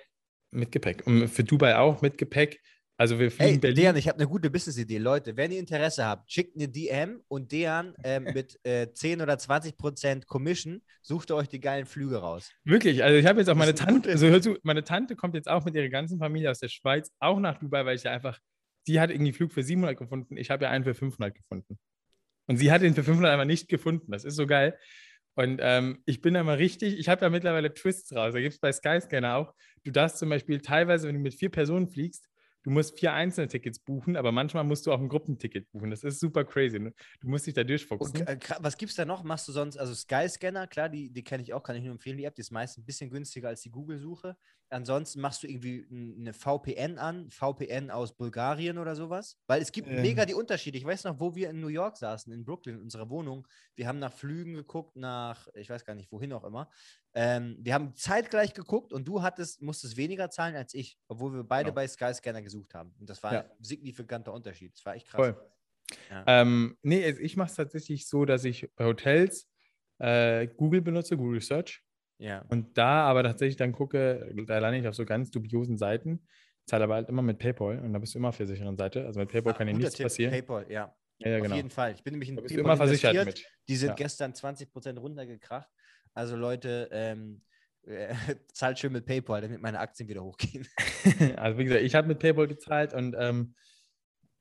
[0.52, 1.06] mit Gepäck.
[1.06, 2.60] Und für Dubai auch mit Gepäck.
[2.98, 3.76] Also wir fliegen Ey, Berlin.
[3.76, 4.98] Dejan, ich habe eine gute Business-Idee.
[4.98, 9.38] Leute, wenn ihr Interesse habt, schickt eine DM und Dejan ähm, mit äh, 10 oder
[9.38, 12.50] 20 Prozent Commission sucht euch die geilen Flüge raus.
[12.64, 15.48] Wirklich, also ich habe jetzt auch meine Tante, also hör zu, meine Tante kommt jetzt
[15.48, 18.38] auch mit ihrer ganzen Familie aus der Schweiz auch nach Dubai, weil ich ja einfach,
[18.86, 21.78] die hat irgendwie Flug für 700 gefunden, ich habe ja einen für 500 gefunden.
[22.46, 24.78] Und sie hat ihn für 500 einfach nicht gefunden, das ist so geil.
[25.34, 28.54] Und ähm, ich bin da mal richtig, ich habe ja mittlerweile Twists raus, da gibt
[28.54, 32.28] es bei Skyscanner auch, du darfst zum Beispiel teilweise, wenn du mit vier Personen fliegst,
[32.64, 36.04] du musst vier einzelne Tickets buchen, aber manchmal musst du auch ein Gruppenticket buchen, das
[36.04, 36.92] ist super crazy, ne?
[37.20, 37.64] du musst dich da
[37.98, 38.28] Und durchfuchsen.
[38.28, 39.22] äh, gra- was gibt's da noch?
[39.22, 42.16] Machst du sonst, also Skyscanner, klar, die, die kenne ich auch, kann ich nur empfehlen,
[42.18, 44.36] die App, die ist meist ein bisschen günstiger als die Google-Suche.
[44.72, 49.88] Ansonsten machst du irgendwie eine VPN an, VPN aus Bulgarien oder sowas, weil es gibt
[49.88, 50.02] Ähm.
[50.02, 50.78] mega die Unterschiede.
[50.78, 53.46] Ich weiß noch, wo wir in New York saßen, in Brooklyn, in unserer Wohnung.
[53.76, 56.70] Wir haben nach Flügen geguckt, nach, ich weiß gar nicht, wohin auch immer.
[57.14, 61.44] Ähm, wir haben zeitgleich geguckt und du hattest, musstest weniger zahlen als ich, obwohl wir
[61.44, 61.74] beide Genau.
[61.74, 62.94] bei Skyscanner gesucht haben.
[62.98, 63.40] Und das war Ja.
[63.42, 64.74] ein signifikanter Unterschied.
[64.74, 65.18] Das war echt krass.
[65.26, 65.50] Voll.
[66.10, 66.24] Ja.
[66.26, 69.46] Ähm, nee, ich mache es tatsächlich so, dass ich bei Hotels
[69.98, 71.82] äh, Google benutze, Google Search.
[72.22, 72.44] Ja.
[72.48, 76.26] Und da aber tatsächlich dann gucke, da lande ich auf so ganz dubiosen Seiten,
[76.66, 79.04] zahle aber halt immer mit PayPal und da bist du immer auf der sicheren Seite.
[79.06, 80.30] Also mit PayPal Ah, kann dir nichts Tipp, passieren.
[80.32, 80.94] PayPal, ja.
[81.18, 81.56] ja, ja, Auf genau.
[81.56, 81.92] jeden Fall.
[81.94, 83.44] Ich bin nämlich in PayPal immer versichert mit.
[83.68, 83.94] Die sind Ja.
[83.94, 85.68] gestern 20% runtergekracht.
[86.14, 87.42] Also Leute, ähm,
[87.84, 88.14] äh,
[88.52, 90.68] zahlt schön mit PayPal, damit meine Aktien wieder hochgehen.
[91.36, 93.54] also wie gesagt, ich habe mit PayPal gezahlt und ähm,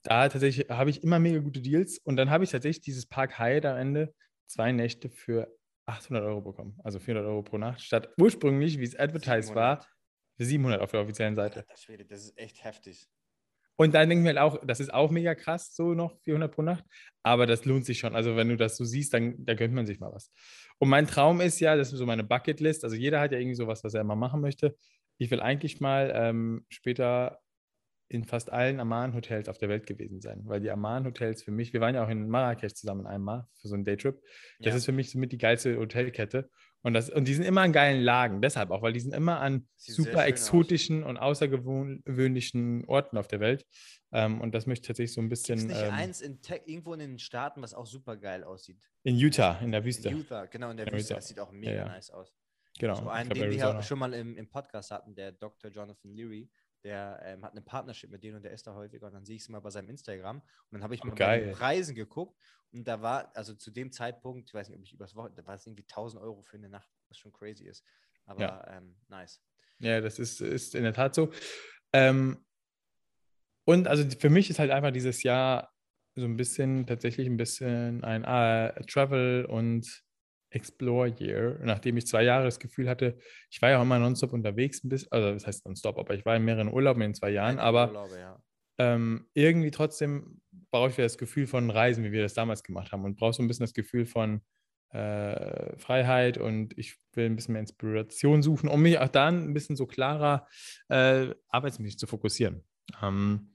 [0.04, 3.39] da tatsächlich habe ich immer mega gute Deals und dann habe ich tatsächlich dieses Park
[3.39, 4.13] Hyatt am Ende
[4.48, 5.48] zwei Nächte für
[5.92, 9.86] 800 Euro bekommen, also 400 Euro pro Nacht, statt ursprünglich, wie es advertised war,
[10.38, 11.66] für 700 auf der offiziellen Seite.
[11.76, 13.08] Schwede, das ist echt heftig.
[13.82, 16.62] Und dann denken wir halt auch, das ist auch mega krass, so noch 400 pro
[16.62, 16.84] Nacht.
[17.24, 18.16] Aber das lohnt sich schon.
[18.16, 20.32] Also wenn du das so siehst, dann da gönnt man sich mal was.
[20.78, 22.84] Und mein Traum ist ja, das ist so meine Bucketlist.
[22.84, 24.76] Also jeder hat ja irgendwie sowas, was er mal machen möchte.
[25.18, 27.40] Ich will eigentlich mal ähm, später
[28.12, 30.41] in fast allen Amman-Hotels auf der Welt gewesen sein.
[30.43, 33.76] Weil die Amman-Hotels für mich, wir waren ja auch in Marrakesch zusammen einmal für so
[33.76, 34.21] einen Daytrip.
[34.60, 34.76] Das Ja.
[34.78, 36.50] ist für mich somit die geilste Hotelkette.
[36.84, 39.39] Und, das, und die sind immer an geilen Lagen, deshalb auch, weil die sind immer
[39.39, 40.26] an Sieht super schön aus.
[40.26, 43.65] exotischen und außergewöhnlichen Orten auf der Welt.
[44.12, 47.00] Ähm, und das möchte ich tatsächlich so ein bisschen nicht ähm, eins in irgendwo in
[47.00, 48.82] den Staaten, was auch super geil aussieht?
[49.04, 50.10] in Utah, in der Wüste.
[50.10, 51.13] In Utah, genau, in der In Wüste.
[51.13, 51.19] Utah.
[51.19, 51.86] Das sieht auch mega ja.
[51.86, 52.34] nice aus.
[52.80, 52.95] Genau.
[52.95, 55.69] So einen, glaub, den wir ja schon mal im, im Podcast hatten, der Dr.
[55.71, 56.50] Jonathan Leary,
[56.84, 59.36] der ähm, hat eine Partnership mit denen und der ist da häufiger und dann sehe
[59.36, 61.52] ich es mal bei seinem Instagram und dann habe ich mal bei den.
[61.52, 62.39] Preisen geguckt
[62.72, 65.48] und da war, also zu dem Zeitpunkt, ich weiß nicht, ob ich übers Wochenende, da
[65.48, 67.84] war es irgendwie 1000 Euro für eine Nacht, was schon crazy ist,
[68.26, 68.78] aber Ja.
[68.78, 69.41] ähm, nice.
[69.80, 71.32] Ja, das ist, ist in der Tat so.
[71.94, 72.46] Ähm,
[73.65, 75.72] und also für mich ist halt einfach dieses Jahr
[76.15, 80.04] so ein bisschen, tatsächlich ein bisschen ein äh, Travel- und
[80.52, 83.18] Explore-Year, nachdem ich zwei Jahre das Gefühl hatte,
[83.50, 86.26] ich war ja auch immer nonstop unterwegs, ein bisschen, also das heißt nonstop, aber ich
[86.26, 88.44] war in mehreren Urlauben in zwei Jahren, aber Urlaube, ja.
[88.78, 92.92] ähm, irgendwie trotzdem brauche ich wieder das Gefühl von Reisen, wie wir das damals gemacht
[92.92, 94.42] haben und brauche so ein bisschen das Gefühl von
[94.92, 99.54] äh, Freiheit und ich will ein bisschen mehr Inspiration suchen, um mich auch dann ein
[99.54, 100.48] bisschen so klarer
[100.90, 102.64] äh, arbeitsmäßig zu fokussieren.
[103.02, 103.52] Ähm,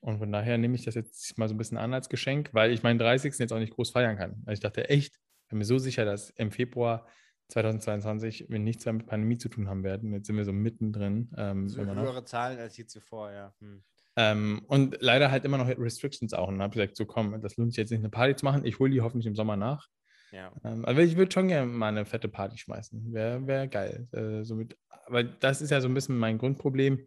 [0.00, 2.72] und von daher nehme ich das jetzt mal so ein bisschen an als Geschenk, weil
[2.72, 3.38] ich meinen 30.
[3.38, 4.42] jetzt auch nicht groß feiern kann.
[4.46, 7.06] Also ich dachte echt, bin mir so sicher, dass im Februar
[7.48, 10.12] 2022 wir nichts mehr mit Pandemie zu tun haben werden.
[10.12, 11.30] Jetzt sind wir so mittendrin.
[11.36, 13.52] Ähm, So höhere Zahlen als je zuvor, ja.
[13.60, 13.82] Hm.
[14.16, 16.48] Ähm, und leider halt immer noch Restrictions auch.
[16.48, 18.64] Und habe gesagt, so komm, das lohnt sich jetzt nicht, eine Party zu machen.
[18.64, 19.88] Ich hole die hoffentlich im Sommer nach.
[20.32, 20.52] Ja.
[20.64, 23.12] Ähm, aber ich würde schon gerne mal eine fette Party schmeißen.
[23.12, 24.08] Wäre wär geil.
[24.12, 27.06] Äh, somit, aber das ist ja so ein bisschen mein Grundproblem.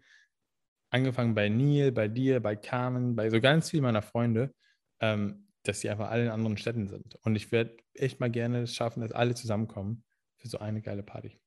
[0.89, 4.53] Angefangen bei Neil, bei dir, bei Carmen, bei so ganz vielen meiner Freunde,
[4.99, 7.15] ähm, dass sie einfach alle in anderen Städten sind.
[7.23, 10.03] Und ich werde echt mal gerne es schaffen, dass alle zusammenkommen
[10.35, 11.39] für so eine geile Party.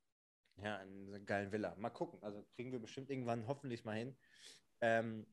[0.63, 1.75] Ja, in einer geilen Villa.
[1.77, 2.19] Mal gucken.
[2.23, 4.17] Also kriegen wir bestimmt irgendwann hoffentlich mal hin.
[4.81, 5.27] Ähm,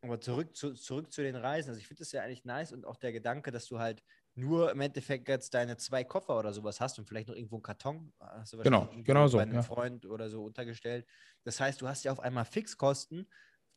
[0.00, 1.70] aber zurück zu, zurück zu den Reisen.
[1.70, 4.02] Also ich finde das ja eigentlich nice und auch der Gedanke, dass du halt
[4.36, 7.64] nur im Endeffekt jetzt deine zwei Koffer oder sowas hast und vielleicht noch irgendwo einen
[7.64, 8.12] Karton.
[8.20, 9.62] Hast du Genau, genau so, Bei einem ja.
[9.62, 11.04] Freund oder so untergestellt.
[11.42, 13.28] Das heißt, du hast ja auf einmal Fixkosten,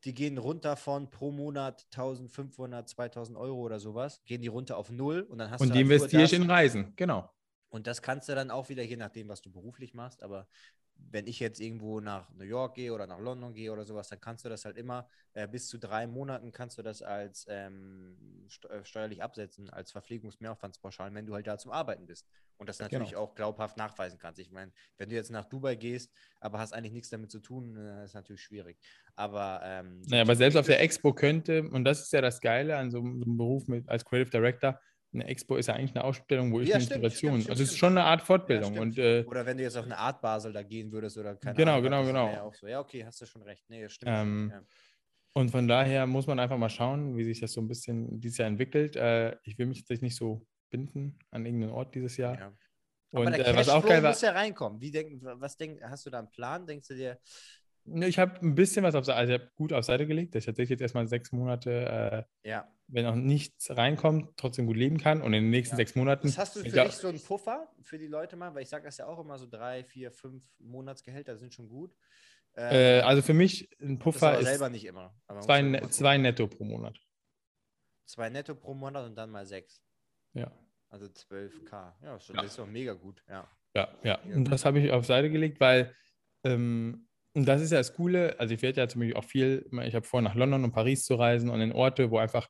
[0.04, 4.90] die gehen runter von pro Monat 1500, 2000 Euro oder sowas, gehen die runter auf
[4.90, 7.30] null und dann hast Und du die halt investiere ich in Reisen, genau.
[7.70, 10.48] Und das kannst du dann auch wieder, je nachdem, was du beruflich machst, aber
[11.10, 14.22] wenn ich jetzt irgendwo nach New York gehe oder nach London gehe oder sowas, dann
[14.22, 18.18] kannst du das halt immer äh, bis zu drei Monaten kannst du das als ähm,
[18.70, 22.28] äh, steuerlich absetzen, als Verpflegungsmehraufwandspauschalen, wenn du halt da zum Arbeiten bist.
[22.58, 23.22] Und das natürlich genau.
[23.22, 24.40] auch glaubhaft nachweisen kannst.
[24.40, 27.76] Ich meine, wenn du jetzt nach Dubai gehst, aber hast eigentlich nichts damit zu tun,
[27.76, 28.78] äh, ist natürlich schwierig.
[29.16, 32.78] Aber ähm, naja, aber selbst auf der Expo könnte, und das ist ja das Geile
[32.78, 34.80] an so, so einem Beruf mit, als Creative Director,
[35.14, 37.32] eine Expo ist ja eigentlich eine Ausstellung, wo ich ja, eine stimmt, Inspiration.
[37.32, 38.76] Stimmt, stimmt, also es ist schon eine Art Fortbildung.
[38.76, 41.36] Ja, und, äh, oder wenn du jetzt auf eine Art Basel da gehen würdest oder
[41.36, 41.84] keine genau, Ahnung.
[41.84, 42.52] Genau, genau, genau.
[42.54, 42.68] So.
[42.68, 43.70] Ja, okay, hast du schon recht.
[43.70, 44.12] Nee, stimmt.
[44.14, 44.62] Ähm, ja.
[45.34, 48.38] Und von daher muss man einfach mal schauen, wie sich das so ein bisschen dieses
[48.38, 48.96] Jahr entwickelt.
[48.96, 52.38] Äh, ich will mich jetzt nicht so binden an irgendeinen Ort dieses Jahr.
[52.38, 52.54] Ja.
[53.12, 54.80] Und Aber der äh, was auch geil war, muss ja reinkommen.
[54.80, 56.66] Wie denk, was denk, hast du da einen Plan?
[56.66, 57.20] Denkst du dir,
[57.86, 60.72] ich habe ein bisschen was auf Seite, also gut auf Seite gelegt, dass ich tatsächlich
[60.72, 62.72] jetzt erstmal sechs Monate, äh, ja.
[62.88, 65.78] wenn auch nichts reinkommt, trotzdem gut leben kann und in den nächsten ja.
[65.78, 66.28] sechs Monaten.
[66.28, 68.54] Was hast du für glaub, dich so einen Puffer für die Leute mal?
[68.54, 71.96] Weil ich sage das ja auch immer so drei, vier, fünf Monatsgehälter sind schon gut.
[72.56, 75.16] Äh, ähm, also für mich ein Puffer ist selber nicht immer.
[75.40, 77.00] zwei, ne, zwei netto pro Monat.
[78.06, 79.82] Zwei netto pro Monat und dann mal sechs.
[80.34, 80.52] Ja.
[80.90, 81.94] Also 12k.
[82.04, 83.24] Ja, das ist doch mega gut.
[83.30, 83.88] Ja, ja.
[84.04, 84.20] ja.
[84.36, 85.96] Und das habe ich auf Seite gelegt, weil
[86.44, 88.40] ähm, und das ist ja das Coole.
[88.40, 91.06] Also, ich werde ja zum Beispiel auch viel, ich habe vor, nach London und Paris
[91.06, 92.50] zu reisen und in Orte, wo einfach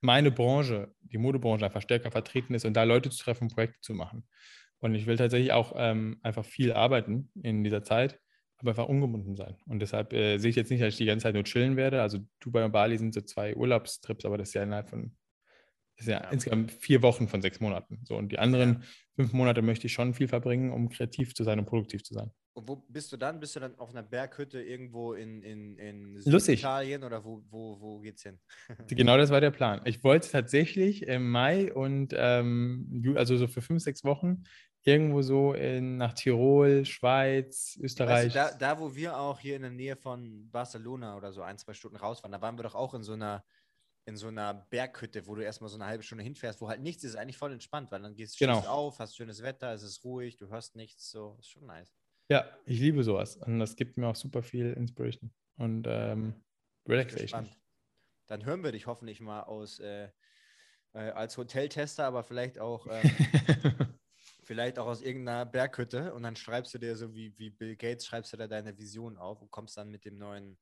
[0.00, 3.94] meine Branche, die Modebranche, einfach stärker vertreten ist und da Leute zu treffen, Projekte zu
[3.94, 4.28] machen.
[4.78, 8.18] Und ich will tatsächlich auch ähm, einfach viel arbeiten in dieser Zeit,
[8.56, 9.56] aber einfach ungebunden sein.
[9.66, 12.00] Und deshalb äh, sehe ich jetzt nicht, dass ich die ganze Zeit nur chillen werde.
[12.02, 15.16] Also Dubai und Bali sind so zwei Urlaubstrips, aber das ist ja innerhalb von
[15.96, 18.00] das ist ja, ja, insgesamt vier Wochen von sechs Monaten.
[18.04, 18.84] So, und die anderen
[19.16, 22.30] fünf Monate möchte ich schon viel verbringen, um kreativ zu sein und produktiv zu sein.
[22.52, 23.38] Und wo bist du dann?
[23.38, 28.00] Bist du dann auf einer Berghütte irgendwo in, in, in Süditalien oder wo, wo, wo
[28.00, 28.40] geht's hin?
[28.88, 29.80] genau das war der Plan.
[29.84, 34.42] Ich wollte tatsächlich im Mai und ähm, also so für fünf, sechs Wochen
[34.82, 38.34] irgendwo so in, nach Tirol, Schweiz, Österreich.
[38.34, 41.42] Weißt du, da, da, wo wir auch hier in der Nähe von Barcelona oder so
[41.42, 43.44] ein, zwei Stunden raus waren, da waren wir doch auch in so einer
[44.06, 47.04] in so einer Berghütte, wo du erstmal so eine halbe Stunde hinfährst, wo halt nichts
[47.04, 48.58] ist, eigentlich voll entspannt, weil dann gehst du genau.
[48.60, 51.99] auf, hast schönes Wetter, es ist ruhig, du hörst nichts, so, ist schon nice.
[52.30, 56.34] Ja, ich liebe sowas und das gibt mir auch super viel Inspiration und ähm,
[56.88, 57.48] Relaxation.
[58.28, 60.08] Dann hören wir dich hoffentlich mal aus äh,
[60.94, 63.10] äh, als Hoteltester, aber vielleicht auch ähm,
[64.44, 68.06] vielleicht auch aus irgendeiner Berghütte und dann schreibst du dir so wie, wie Bill Gates,
[68.06, 70.56] schreibst du da deine Vision auf und kommst dann mit dem neuen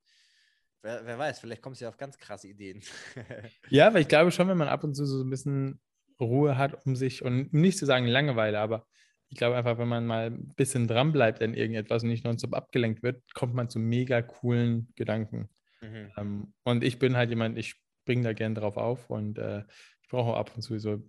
[0.81, 2.81] Wer, wer, weiß, vielleicht kommst du ja auf ganz krasse Ideen.
[3.69, 5.81] ja, weil ich glaube schon, wenn man ab und zu so ein bisschen
[6.21, 8.87] Ruhe hat um sich und nicht zu sagen Langeweile, aber
[9.29, 12.53] ich glaube einfach, wenn man mal ein bisschen dran bleibt an irgendetwas und nicht nonstop
[12.53, 15.49] abgelenkt wird, kommt man zu mega coolen Gedanken.
[15.81, 16.11] Mhm.
[16.17, 19.63] Ähm, und ich bin halt jemand, ich springe da gern drauf auf und äh,
[20.01, 21.03] ich brauche ab und zu so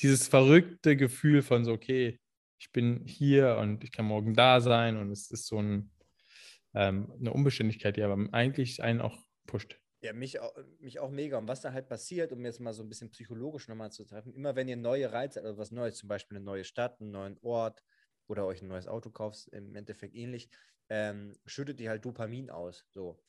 [0.00, 2.18] dieses verrückte Gefühl von so, okay,
[2.58, 5.90] ich bin hier und ich kann morgen da sein und es ist so ein,
[6.74, 9.79] ähm, eine Unbeständigkeit, die aber eigentlich einen auch pusht.
[10.02, 11.36] Ja, mich auch, mich auch mega.
[11.36, 14.32] Und was da halt passiert, um jetzt mal so ein bisschen psychologisch nochmal zu treffen,
[14.32, 17.38] immer wenn ihr neue Reize, also was Neues, zum Beispiel eine neue Stadt, einen neuen
[17.42, 17.84] Ort
[18.26, 20.48] oder euch ein neues Auto kauft, im Endeffekt ähnlich,
[20.88, 22.86] ähm, schüttet ihr halt Dopamin aus.
[22.94, 23.20] So.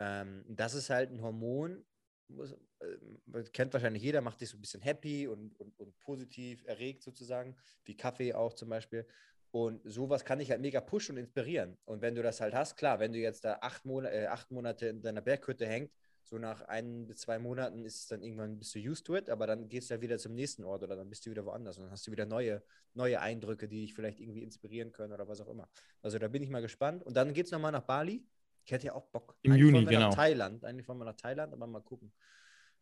[0.00, 1.84] Ähm, das ist halt ein Hormon,
[2.28, 6.64] muss, äh, kennt wahrscheinlich jeder, macht dich so ein bisschen happy und, und, und positiv
[6.64, 9.06] erregt sozusagen, wie Kaffee auch zum Beispiel.
[9.52, 11.78] Und sowas kann dich halt mega pushen und inspirieren.
[11.84, 14.50] Und wenn du das halt hast, klar, wenn du jetzt da acht, Monate, äh, acht
[14.50, 15.94] Monate in deiner Berghütte hängst,
[16.28, 19.30] so nach ein bis zwei Monaten ist es dann irgendwann bist du used to it,
[19.30, 21.78] aber dann gehst du ja wieder zum nächsten Ort oder dann bist du wieder woanders
[21.78, 22.62] und dann hast du wieder neue,
[22.94, 25.68] neue Eindrücke, die dich vielleicht irgendwie inspirieren können oder was auch immer.
[26.02, 27.04] Also da bin ich mal gespannt.
[27.04, 28.24] Und dann geht es nochmal nach Bali.
[28.64, 29.36] Ich hätte ja auch Bock.
[29.42, 30.08] Im Juni, genau.
[30.08, 30.64] Nach Thailand.
[30.64, 32.12] Eigentlich wollen wir nach Thailand, aber mal gucken,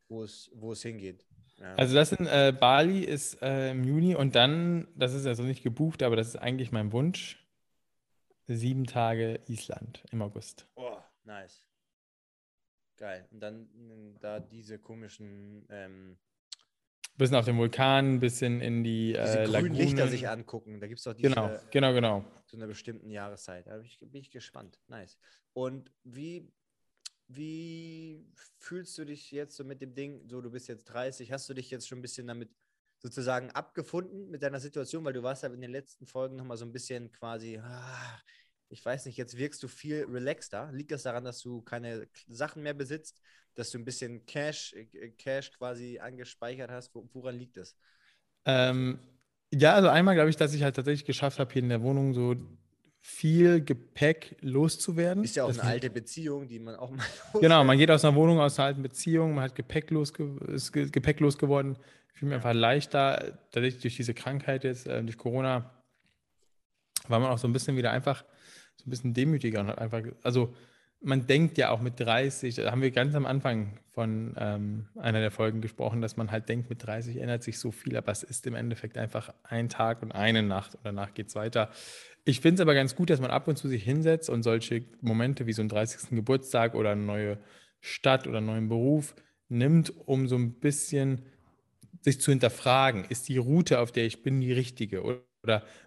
[0.09, 1.26] wo es, wo es hingeht.
[1.59, 1.74] Ja.
[1.74, 5.62] Also das in äh, Bali ist äh, im Juni und dann, das ist also nicht
[5.62, 7.46] gebucht, aber das ist eigentlich mein Wunsch,
[8.46, 10.66] sieben Tage Island im August.
[10.76, 11.62] Oh, nice.
[12.96, 13.26] Geil.
[13.30, 13.68] Und dann
[14.20, 15.66] da diese komischen.
[15.68, 16.16] Ähm,
[17.16, 19.74] bisschen auf dem Vulkan, bisschen in die diese äh, Lagunen.
[19.74, 20.80] Lichter sich angucken.
[20.80, 21.28] Da gibt es doch diese.
[21.28, 22.24] Genau, genau, genau.
[22.46, 23.66] Zu einer bestimmten Jahreszeit.
[23.66, 24.80] Da bin ich, bin ich gespannt.
[24.88, 25.18] Nice.
[25.52, 26.52] Und wie,
[27.28, 28.26] wie
[28.59, 30.28] fühlst du dich jetzt so mit dem Ding?
[30.28, 31.33] So, du bist jetzt 30.
[31.33, 32.50] Hast du dich jetzt schon ein bisschen damit
[32.98, 35.04] sozusagen abgefunden mit deiner Situation?
[35.04, 37.59] Weil du warst ja in den letzten Folgen nochmal so ein bisschen quasi.
[37.59, 38.20] Ah,
[38.68, 40.70] ich weiß nicht, jetzt wirkst du viel relaxter.
[40.72, 43.20] Liegt das daran, dass du keine Sachen mehr besitzt,
[43.55, 46.90] dass du ein bisschen Cash, äh, Cash quasi angespeichert hast?
[46.94, 47.77] Woran liegt das?
[48.46, 48.98] Ähm,
[49.53, 52.14] ja, also einmal glaube ich, dass ich halt tatsächlich geschafft habe, hier in der Wohnung
[52.14, 52.35] so
[53.00, 55.24] viel Gepäck loszuwerden.
[55.24, 57.05] Ist ja auch eine alte Beziehung, die man auch mal.
[57.40, 60.72] Genau, man geht aus einer Wohnung, aus einer alten Beziehung, man hat Gepäck losge ist
[60.72, 61.77] Gepäck losgeworden.
[62.14, 65.70] Fühle mich einfach leichter, tatsächlich durch diese Krankheit jetzt, äh, durch Corona
[67.09, 68.24] war man auch so ein bisschen wieder einfach
[68.77, 70.55] so ein bisschen demütiger und hat einfach, also
[71.01, 75.21] man denkt ja auch mit 30, da haben wir ganz am Anfang von ähm, einer
[75.21, 78.23] der Folgen gesprochen, dass man halt denkt, mit 30 ändert sich so viel, aber es
[78.23, 81.71] ist im Endeffekt einfach ein Tag und eine Nacht und danach geht es weiter.
[82.25, 84.85] Ich finde es aber ganz gut, dass man ab und zu sich hinsetzt und solche
[85.03, 86.11] Momente wie so ein 30.
[86.11, 87.39] Geburtstag oder eine neue
[87.81, 89.15] Stadt oder einen neuen Beruf
[89.49, 91.27] nimmt, um so ein bisschen
[92.01, 95.03] sich zu hinterfragen, ist die Route, auf der ich bin, die richtige?
[95.03, 95.21] Oder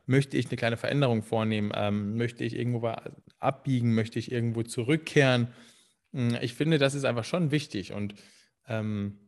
[0.06, 1.72] möchte ich eine kleine Veränderung vornehmen?
[1.76, 2.94] Ähm, möchte ich irgendwo
[3.40, 3.94] abbiegen?
[3.94, 5.50] Möchte ich irgendwo zurückkehren?
[6.14, 8.16] Hm, ich finde, das ist einfach schon wichtig und
[8.68, 9.20] ähm,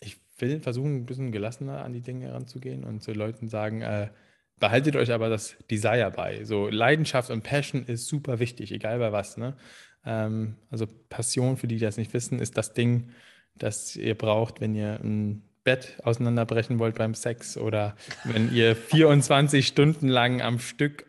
[0.00, 4.10] ich will versuchen, ein bisschen gelassener an die Dinge heranzugehen und zu Leuten sagen, äh,
[4.58, 6.44] behaltet euch aber das Desire bei.
[6.44, 9.36] So Leidenschaft und Passion ist super wichtig, egal bei was.
[9.36, 9.56] Ne?
[10.04, 13.10] Ähm, also Passion, für die, die das nicht wissen, ist das Ding,
[13.54, 19.66] das ihr braucht, wenn ihr ein Bett auseinanderbrechen wollt beim Sex oder wenn ihr 24
[19.66, 21.04] Stunden lang am Stück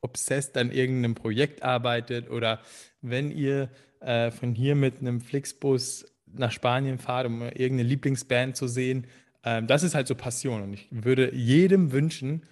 [0.00, 2.60] obsessed an irgendeinem Projekt arbeitet oder
[3.02, 3.70] wenn ihr
[4.00, 9.06] äh, von hier mit einem Flixbus nach Spanien fahrt, um irgendeine Lieblingsband zu sehen.
[9.44, 12.44] Ähm, das ist halt so Passion und ich würde jedem wünschen,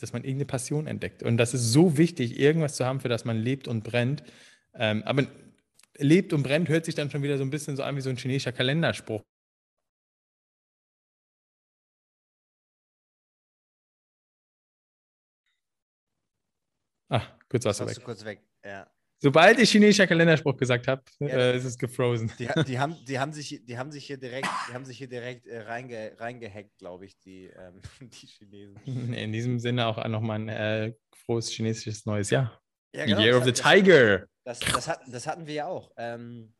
[0.00, 1.22] dass man irgendeine Passion entdeckt.
[1.22, 4.24] Und das ist so wichtig, irgendwas zu haben, für das man lebt und brennt.
[4.74, 5.26] Ähm, aber
[5.96, 8.10] lebt und brennt hört sich dann schon wieder so ein bisschen so an wie so
[8.10, 9.22] ein chinesischer Kalenderspruch.
[17.08, 18.04] Ah, kurz warst du weg.
[18.04, 18.86] kurz weg, ja.
[19.18, 22.30] Sobald ich chinesischer Kalenderspruch gesagt habe, ja, äh, ist es gefrozen.
[22.38, 25.08] Die, die, haben, die, haben sich, die haben sich hier direkt, die haben sich hier
[25.08, 29.14] direkt äh, reinge, reingehackt, glaube ich, die, ähm, die Chinesen.
[29.14, 30.92] In diesem Sinne auch nochmal ein äh,
[31.24, 32.60] frohes chinesisches neues Jahr.
[32.94, 34.26] Ja, genau, Year of the Tiger.
[34.44, 35.90] Das, das, hat, das hatten wir ja auch.
[35.96, 36.54] Ähm,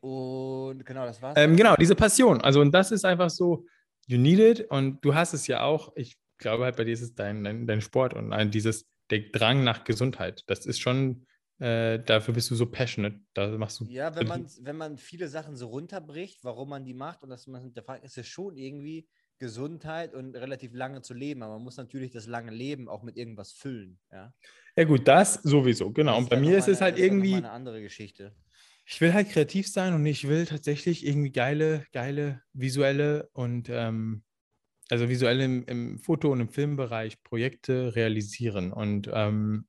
[0.00, 1.34] und genau, das war's.
[1.36, 2.40] Ähm, genau, diese Passion.
[2.40, 3.66] Also, und das ist einfach so,
[4.08, 4.60] you need it.
[4.68, 5.92] Und du hast es ja auch.
[5.94, 9.62] Ich glaube halt, bei dir ist es dein, dein, dein Sport und dieses, der Drang
[9.62, 10.42] nach Gesundheit.
[10.46, 11.26] Das ist schon,
[11.58, 13.20] äh, dafür bist du so passionate.
[13.34, 13.84] Da machst du.
[13.84, 17.46] Ja, wenn man, wenn man viele Sachen so runterbricht, warum man die macht und dass
[17.46, 19.06] man hinterfragt, ist es schon irgendwie
[19.38, 21.42] Gesundheit und relativ lange zu leben.
[21.42, 23.98] Aber man muss natürlich das lange Leben auch mit irgendwas füllen.
[24.10, 24.32] Ja,
[24.76, 26.12] ja gut, das sowieso, genau.
[26.12, 27.34] Das und bei mir ist es halt irgendwie.
[27.34, 28.34] eine andere Geschichte.
[28.84, 34.24] Ich will halt kreativ sein und ich will tatsächlich irgendwie geile, geile visuelle und ähm,
[34.92, 38.74] also visuell im, im, Foto- und im Filmbereich Projekte realisieren.
[38.74, 39.66] Und ähm,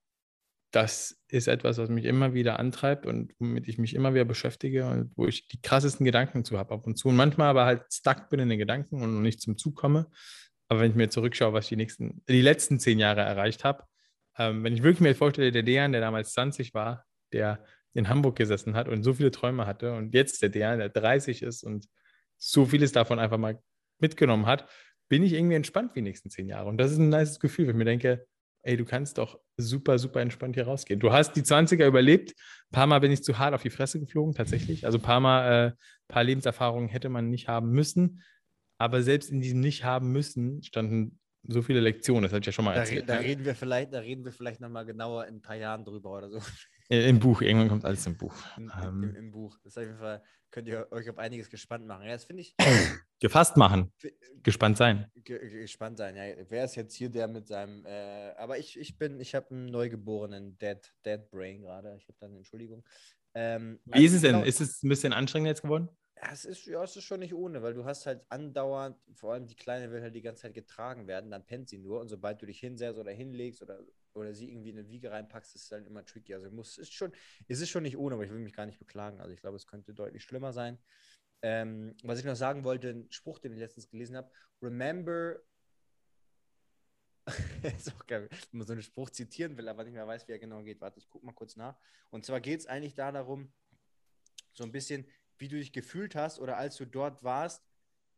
[0.71, 4.85] das ist etwas, was mich immer wieder antreibt und womit ich mich immer wieder beschäftige
[4.85, 7.07] und wo ich die krassesten Gedanken zu habe ab und zu.
[7.07, 10.07] Und manchmal aber halt stuck bin in den Gedanken und noch nicht zum Zug komme.
[10.67, 13.85] Aber wenn ich mir zurückschaue, was ich die, nächsten, die letzten zehn Jahre erreicht habe,
[14.37, 18.35] ähm, wenn ich wirklich mir vorstelle, der Dejan, der damals 20 war, der in Hamburg
[18.35, 21.87] gesessen hat und so viele Träume hatte und jetzt der Dejan, der 30 ist und
[22.37, 23.57] so vieles davon einfach mal
[23.99, 24.67] mitgenommen hat,
[25.09, 26.69] bin ich irgendwie entspannt wie die nächsten zehn Jahre.
[26.69, 28.25] Und das ist ein nice Gefühl, wenn ich mir denke,
[28.63, 30.99] ey, du kannst doch super, super entspannt hier rausgehen.
[30.99, 32.31] Du hast die 20er überlebt.
[32.31, 34.85] Ein paar Mal bin ich zu hart auf die Fresse geflogen, tatsächlich.
[34.85, 35.71] Also ein paar Mal, äh,
[36.07, 38.23] paar Lebenserfahrungen hätte man nicht haben müssen.
[38.77, 42.23] Aber selbst in diesem nicht haben müssen standen so viele Lektionen.
[42.23, 43.07] Das hatte ich ja schon mal da, erzählt.
[43.07, 43.21] Da, ne?
[43.21, 46.29] reden wir vielleicht, da reden wir vielleicht nochmal genauer in ein paar Jahren drüber oder
[46.29, 46.39] so.
[46.89, 48.35] Äh, Im Buch, irgendwann kommt alles im Buch.
[48.57, 49.57] Im, Ähm, im, im Buch.
[49.63, 52.05] Das ist auf jeden Fall, könnt ihr euch auf einiges gespannt machen.
[52.05, 52.55] Ja, das finde ich
[53.23, 53.91] gefasst machen,
[54.43, 55.09] gespannt sein.
[55.15, 56.15] ge ge- gespannt sein.
[56.15, 59.49] Ja, wer ist jetzt hier der mit seinem, äh, aber ich, ich bin, ich habe
[59.51, 61.95] einen neugeborenen Dead, Dead Brain gerade.
[61.97, 62.83] Ich habe dann, Entschuldigung.
[63.33, 64.33] Ähm, Wie ist es denn?
[64.33, 65.89] genau- Ist es ein bisschen anstrengend jetzt geworden?
[66.15, 69.33] Ja, es ist, ja, es ist schon nicht ohne, weil du hast halt andauernd, vor
[69.33, 72.07] allem die Kleine will halt die ganze Zeit getragen werden, dann pennt sie nur und
[72.07, 73.79] sobald du dich hinsetzt oder hinlegst oder,
[74.13, 76.33] oder sie irgendwie in eine Wiege reinpackst, ist es halt immer tricky.
[76.35, 77.11] Also muss, ist schon,
[77.47, 79.19] es ist schon nicht ohne, aber ich will mich gar nicht beklagen.
[79.19, 80.77] Also ich glaube, es könnte deutlich schlimmer sein.
[81.43, 85.39] Ähm, was ich noch sagen wollte, ein Spruch, den ich letztens gelesen habe, remember
[87.77, 90.31] ist auch geil, wenn man so einen Spruch zitieren will, aber nicht mehr weiß, wie
[90.31, 90.81] er genau geht.
[90.81, 91.77] Warte, ich gucke mal kurz nach.
[92.09, 93.51] Und zwar geht es eigentlich da darum,
[94.53, 95.05] so ein bisschen,
[95.37, 97.65] wie du dich gefühlt hast oder als du dort warst,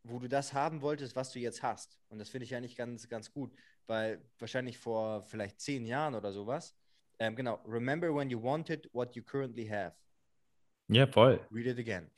[0.04, 2.00] wo du das haben wolltest, was du jetzt hast.
[2.10, 3.56] Und das finde ich eigentlich ganz, ganz gut,
[3.88, 6.76] weil wahrscheinlich vor vielleicht zehn Jahren oder sowas,
[7.18, 9.96] ähm, genau, remember when you wanted what you currently have.
[10.88, 11.40] Ja, voll.
[11.52, 12.12] Read it again.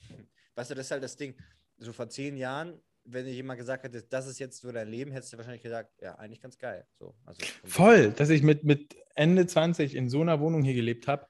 [0.58, 1.36] Weißt du, das ist halt das Ding.
[1.78, 5.12] So vor zehn Jahren, wenn dir jemand gesagt hätte, das ist jetzt so dein Leben,
[5.12, 6.86] hättest du wahrscheinlich gesagt, ja, eigentlich ganz geil.
[7.00, 11.08] So, also Voll, dass ich mit, mit Ende 20 in so einer Wohnung hier gelebt
[11.08, 11.28] habe.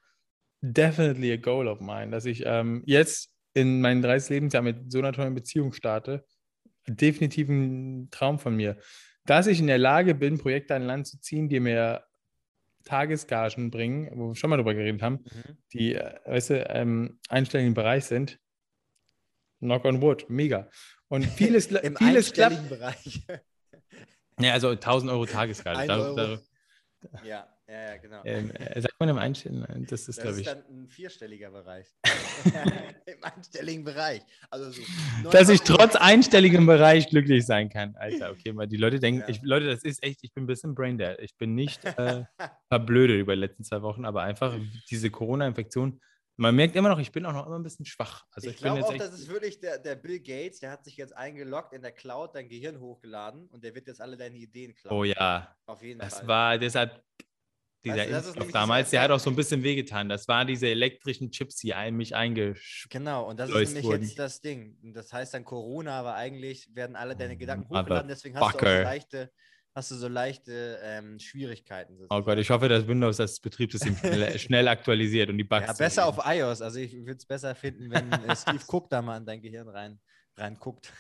[0.62, 5.00] Definitely a goal of mine, dass ich ähm, jetzt in meinen 30 Lebensjahren mit so
[5.00, 6.26] einer tollen Beziehung starte.
[6.88, 8.78] Definitiv ein Traum von mir.
[9.26, 12.06] Dass ich in der Lage bin, Projekte an Land zu ziehen, die mir
[12.86, 15.58] Tagesgagen bringen, wo wir schon mal drüber geredet haben, Mhm.
[15.74, 18.40] die, äh, weißt du, ähm, einstelligen Bereich sind.
[19.60, 20.70] Knock on wood, mega.
[21.08, 22.58] Und vieles, Im vieles klappt.
[22.58, 23.22] einstelligen Bereich.
[24.40, 25.46] Ja, also 1000 Euro da,
[27.24, 28.22] Ja, ja, ja genau.
[28.24, 29.66] Ähm, äh, sagt man im Einstellen?
[29.90, 30.46] Das ist, das glaube ist ich.
[30.46, 31.88] dann ein vierstelliger Bereich.
[33.06, 34.22] Im einstelligen Bereich.
[34.52, 37.96] Also so Dass ich 900 trotz einstelligem Bereich glücklich sein kann.
[37.96, 39.30] Alter, okay, mal die Leute denken, Ja.
[39.30, 41.18] ich, Leute, das ist echt, ich bin ein bisschen braindead.
[41.20, 42.26] Ich bin nicht äh,
[42.68, 44.56] verblödet über die letzten zwei Wochen, aber einfach
[44.92, 46.00] diese Corona-Infektion.
[46.40, 48.26] Man merkt immer noch, ich bin auch noch immer ein bisschen schwach.
[48.32, 50.96] Also ich ich, glaube auch, das ist wirklich der, der Bill Gates, der hat sich
[50.96, 54.76] jetzt eingeloggt in der Cloud, dein Gehirn hochgeladen und der wird jetzt alle deine Ideen
[54.76, 54.96] klauen.
[54.96, 56.28] Oh ja, Auf jeden das Fall.
[56.28, 57.04] war deshalb
[57.84, 60.10] dieser das ist Impfstoff damals, der hat auch so ein bisschen wehgetan.
[60.10, 62.88] Das waren diese elektrischen Chips, die ein, mich eingesch...
[62.90, 64.04] Genau, und das ist nämlich wurden.
[64.04, 64.78] jetzt das Ding.
[64.94, 67.84] Das heißt dann Corona, aber eigentlich werden alle deine Gedanken Motherfucker.
[67.84, 69.32] hochgeladen, deswegen hast du auch so leichte,
[69.78, 71.94] hast du so leichte ähm, Schwierigkeiten.
[71.94, 72.26] Oh sozusagen.
[72.26, 75.68] Gott, ich hoffe, dass Windows das Betriebssystem schnell, schnell aktualisiert und die Bugs.
[75.68, 76.64] Ja, besser auf iOS.
[76.64, 79.70] Also ich würde es besser finden, wenn äh, Steve Cook da mal in dein Gehirn
[79.70, 80.00] rein,
[80.36, 80.92] rein guckt.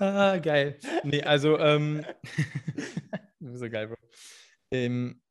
[0.00, 0.78] Ah, geil.
[1.04, 2.04] Nee, also, ähm.
[3.40, 3.96] so geil, Bro.
[4.72, 5.22] Ähm,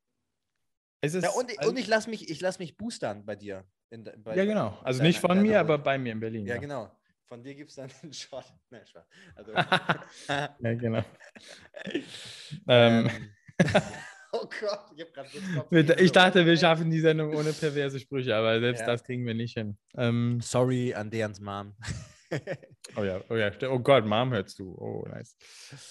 [1.02, 3.66] es ist, Ja, und, also, und ich lasse mich, ich lass mich boostern bei dir.
[3.90, 4.80] In, bei, ja, genau.
[4.82, 6.46] Also nicht von mir, aber bei mir in Berlin.
[6.46, 6.90] Ja, Ja, genau.
[7.34, 8.46] Von dir gibt es dann einen Shot.
[8.70, 9.08] Nein, Spaß.
[9.34, 9.54] Also,
[10.28, 11.04] ja genau.
[12.68, 13.10] ähm,
[14.34, 18.60] oh Gott, ich habe gerade ich dachte, wir schaffen die Sendung ohne perverse Sprüche, aber
[18.60, 18.86] selbst Ja.
[18.86, 19.80] das kriegen wir nicht hin.
[19.98, 21.74] Ähm, Sorry an Deans Mom.
[22.98, 24.76] oh ja, oh ja, oh Gott, Mom hörst du.
[24.78, 25.36] Oh, nice.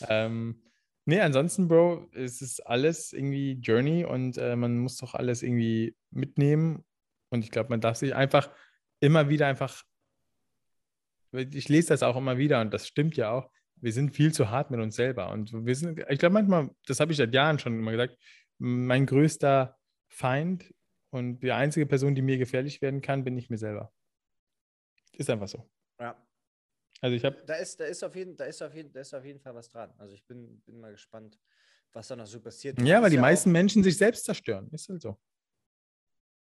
[0.08, 0.62] Ähm,
[1.06, 5.96] nee, ansonsten, Bro, es ist alles irgendwie Journey und äh, man muss doch alles irgendwie
[6.12, 6.84] mitnehmen.
[7.30, 8.48] Und ich glaube, man darf sich einfach
[9.00, 9.82] immer wieder einfach,
[11.32, 14.50] ich lese das auch immer wieder und das stimmt ja auch, wir sind viel zu
[14.50, 15.30] hart mit uns selber.
[15.30, 18.16] Und wir sind, ich glaube manchmal, das habe ich seit Jahren schon immer gesagt,
[18.58, 19.76] mein größter
[20.08, 20.72] Feind
[21.10, 23.92] und die einzige Person, die mir gefährlich werden kann, bin ich mir selber.
[25.16, 25.68] Ist einfach so.
[26.00, 26.16] ja.
[27.00, 29.12] Also ich habe Da ist, da, ist auf jeden, da, ist auf jeden, da ist
[29.12, 29.92] auf jeden Fall was dran.
[29.98, 31.36] Also ich bin, bin mal gespannt,
[31.92, 32.80] was da noch so passiert.
[32.80, 34.68] Ja, weil die auch- meisten Menschen sich selbst zerstören.
[34.70, 35.18] Ist halt so.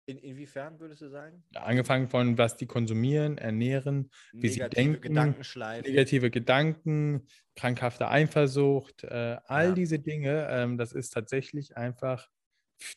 [0.09, 1.44] In, inwiefern würdest du sagen?
[1.54, 5.90] Ja, Angefangen von, was die konsumieren, ernähren, Wie sie Negative denken, Gedankenschleifen.
[5.90, 9.74] negative Gedanken, krankhafte Eifersucht, äh, all Ja.
[9.74, 12.26] diese Dinge, ähm, das ist tatsächlich einfach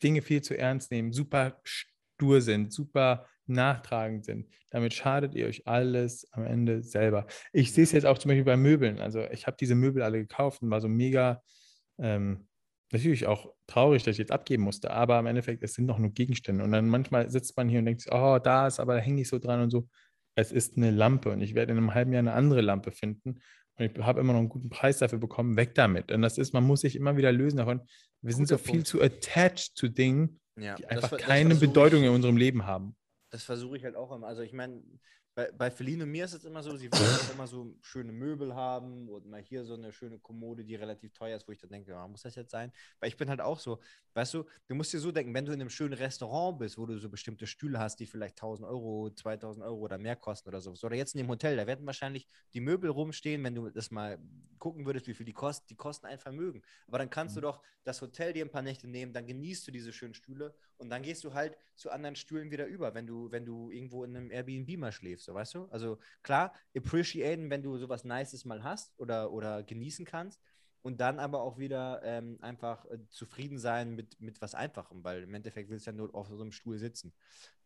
[0.02, 4.48] Dinge viel zu ernst nehmen, super stur sind, super nachtragend sind.
[4.70, 7.28] Damit schadet ihr euch alles am Ende selber.
[7.52, 9.00] Ich sehe es jetzt auch zum Beispiel bei Möbeln.
[9.00, 11.44] Also ich habe diese Möbel alle gekauft und war so mega,
[12.00, 12.48] ähm,
[12.92, 16.12] natürlich auch traurig, dass ich jetzt abgeben musste, aber im Endeffekt, es sind doch nur
[16.12, 16.64] Gegenstände.
[16.64, 19.22] Und dann manchmal sitzt man hier und denkt sich, oh, da ist, aber da hänge
[19.22, 19.88] ich so dran und so.
[20.36, 23.42] Es ist eine Lampe und ich werde in einem halben Jahr eine andere Lampe finden.
[23.76, 26.12] Und ich habe immer noch einen guten Preis dafür bekommen, weg damit.
[26.12, 27.82] Und das ist, man muss sich immer wieder lösen davon.
[28.22, 28.88] Wir sind so viel Punkt.
[28.88, 32.66] zu attached zu Dingen, Ja, die das einfach ver- das keine Bedeutung in unserem Leben
[32.66, 32.96] haben.
[33.30, 34.28] Das versuche ich halt auch immer.
[34.28, 34.82] Also ich meine,
[35.34, 38.54] bei, bei Feline und mir ist es immer so, sie wollen immer so schöne Möbel
[38.54, 41.70] haben und mal hier so eine schöne Kommode, die relativ teuer ist, wo ich dann
[41.70, 42.72] denke, ja, muss das jetzt sein?
[43.00, 43.80] Weil ich bin halt auch so,
[44.14, 46.86] weißt du, du musst dir so denken, wenn du in einem schönen Restaurant bist, wo
[46.86, 50.60] du so bestimmte Stühle hast, die vielleicht 1000 Euro, 2000 Euro oder mehr kosten oder
[50.60, 53.90] so, oder jetzt in dem Hotel, da werden wahrscheinlich die Möbel rumstehen, wenn du das
[53.90, 54.20] mal
[54.60, 56.62] gucken würdest, wie viel die kosten, die kosten ein Vermögen.
[56.88, 59.72] Aber dann kannst du doch das Hotel dir ein paar Nächte nehmen, dann genießt du
[59.72, 63.32] diese schönen Stühle und dann gehst du halt zu anderen Stühlen wieder über, wenn du,
[63.32, 65.66] wenn du irgendwo in einem Airbnb mal schläfst, so weißt du?
[65.66, 70.42] Also klar, appreciaten, wenn du sowas Nices mal hast oder, oder genießen kannst.
[70.84, 75.22] Und dann aber auch wieder ähm, einfach äh, zufrieden sein mit, mit was Einfachem, weil
[75.22, 77.14] im Endeffekt willst du ja nur auf so einem Stuhl sitzen.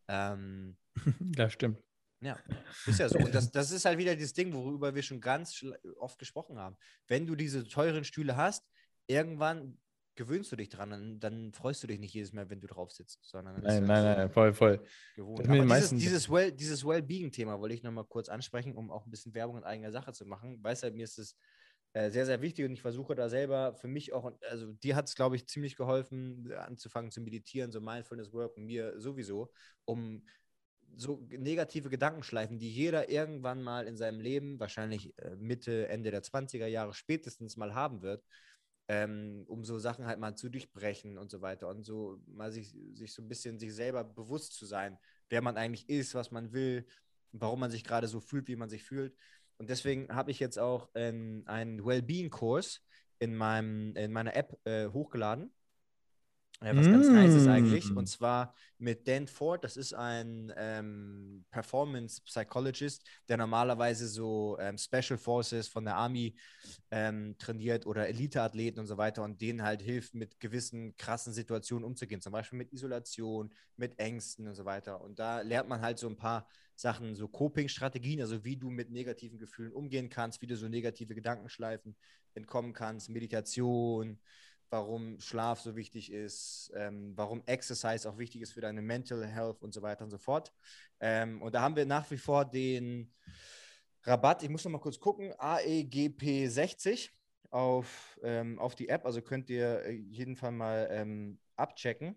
[0.06, 0.76] Ähm,
[1.34, 1.82] Das stimmt.
[2.20, 2.38] ja,
[2.84, 3.18] ist ja so.
[3.18, 5.64] Und das, das ist halt wieder dieses Ding, worüber wir schon ganz
[5.98, 6.76] oft gesprochen haben.
[7.06, 8.68] Wenn du diese teuren Stühle hast,
[9.06, 9.78] irgendwann
[10.16, 12.90] gewöhnst du dich dran, dann, dann freust du dich nicht jedes Mal, wenn du drauf
[12.90, 14.82] sitzt, sondern Nein, nein, so nein, voll, voll.
[15.14, 15.46] gewohnt.
[15.46, 19.58] Dieses, dieses, well, dieses Wellbeing-Thema wollte ich nochmal kurz ansprechen, um auch ein bisschen Werbung
[19.58, 20.62] in eigener Sache zu machen.
[20.62, 21.36] Weißt du, mir ist es
[21.92, 25.08] äh, sehr, sehr wichtig und ich versuche da selber für mich auch, also dir hat
[25.08, 29.50] es, glaube ich, ziemlich geholfen, anzufangen zu meditieren, so Mindfulness Work, und mir sowieso,
[29.84, 30.22] um
[30.96, 36.22] so negative Gedankenschleifen, die jeder irgendwann mal in seinem Leben, wahrscheinlich äh, Mitte, Ende der
[36.22, 38.24] 20er Jahre spätestens mal haben wird,
[38.88, 42.74] ähm, um so Sachen halt mal zu durchbrechen und so weiter und so mal sich,
[42.92, 46.52] sich so ein bisschen sich selber bewusst zu sein, wer man eigentlich ist, was man
[46.52, 46.86] will,
[47.32, 49.14] warum man sich gerade so fühlt, wie man sich fühlt.
[49.58, 52.82] Und deswegen habe ich jetzt auch ähm, einen Wellbeing-Kurs
[53.18, 53.40] in,
[53.96, 55.50] in meiner App äh, hochgeladen.
[56.60, 57.90] Äh, was ganz nice ist eigentlich.
[57.90, 57.98] Mm.
[57.98, 64.78] Und zwar mit Dan Ford, das ist ein ähm, Performance Psychologist, der normalerweise so ähm,
[64.78, 66.34] Special Forces von der Army
[66.90, 71.84] ähm, trainiert oder Eliteathleten und so weiter und denen halt hilft, mit gewissen krassen Situationen
[71.84, 72.22] umzugehen.
[72.22, 75.00] Zum Beispiel mit Isolation, mit Ängsten und so weiter.
[75.02, 78.90] Und da lernt man halt so ein paar Sachen, so Coping-Strategien, also wie du mit
[78.90, 81.96] negativen Gefühlen umgehen kannst, wie du so negative Gedankenschleifen
[82.34, 84.18] entkommen kannst, Meditation,
[84.70, 89.62] warum Schlaf so wichtig ist, ähm, warum Exercise auch wichtig ist für deine Mental Health
[89.62, 90.52] und so weiter und so fort.
[91.00, 93.12] Ähm, und da haben wir nach wie vor den
[94.02, 97.12] Rabatt, ich muss noch mal kurz gucken, AEGP 60
[97.50, 102.14] auf, ähm, auf die App, also könnt ihr äh, jeden Fall mal ähm, abchecken.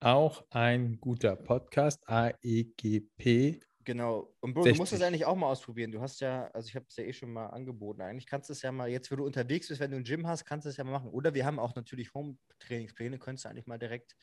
[0.00, 3.60] Auch ein guter Podcast, AEGP.
[3.86, 4.34] Genau.
[4.40, 4.76] Und Bro, 60.
[4.76, 5.92] du musst das eigentlich auch mal ausprobieren.
[5.92, 8.02] Du hast ja, also ich habe es ja eh schon mal angeboten.
[8.02, 10.26] Eigentlich kannst du es ja mal, jetzt wo du unterwegs bist, wenn du ein Gym
[10.26, 11.08] hast, kannst du es ja mal machen.
[11.08, 14.16] Oder wir haben auch natürlich Home-Trainingspläne, könntest du eigentlich mal direkt,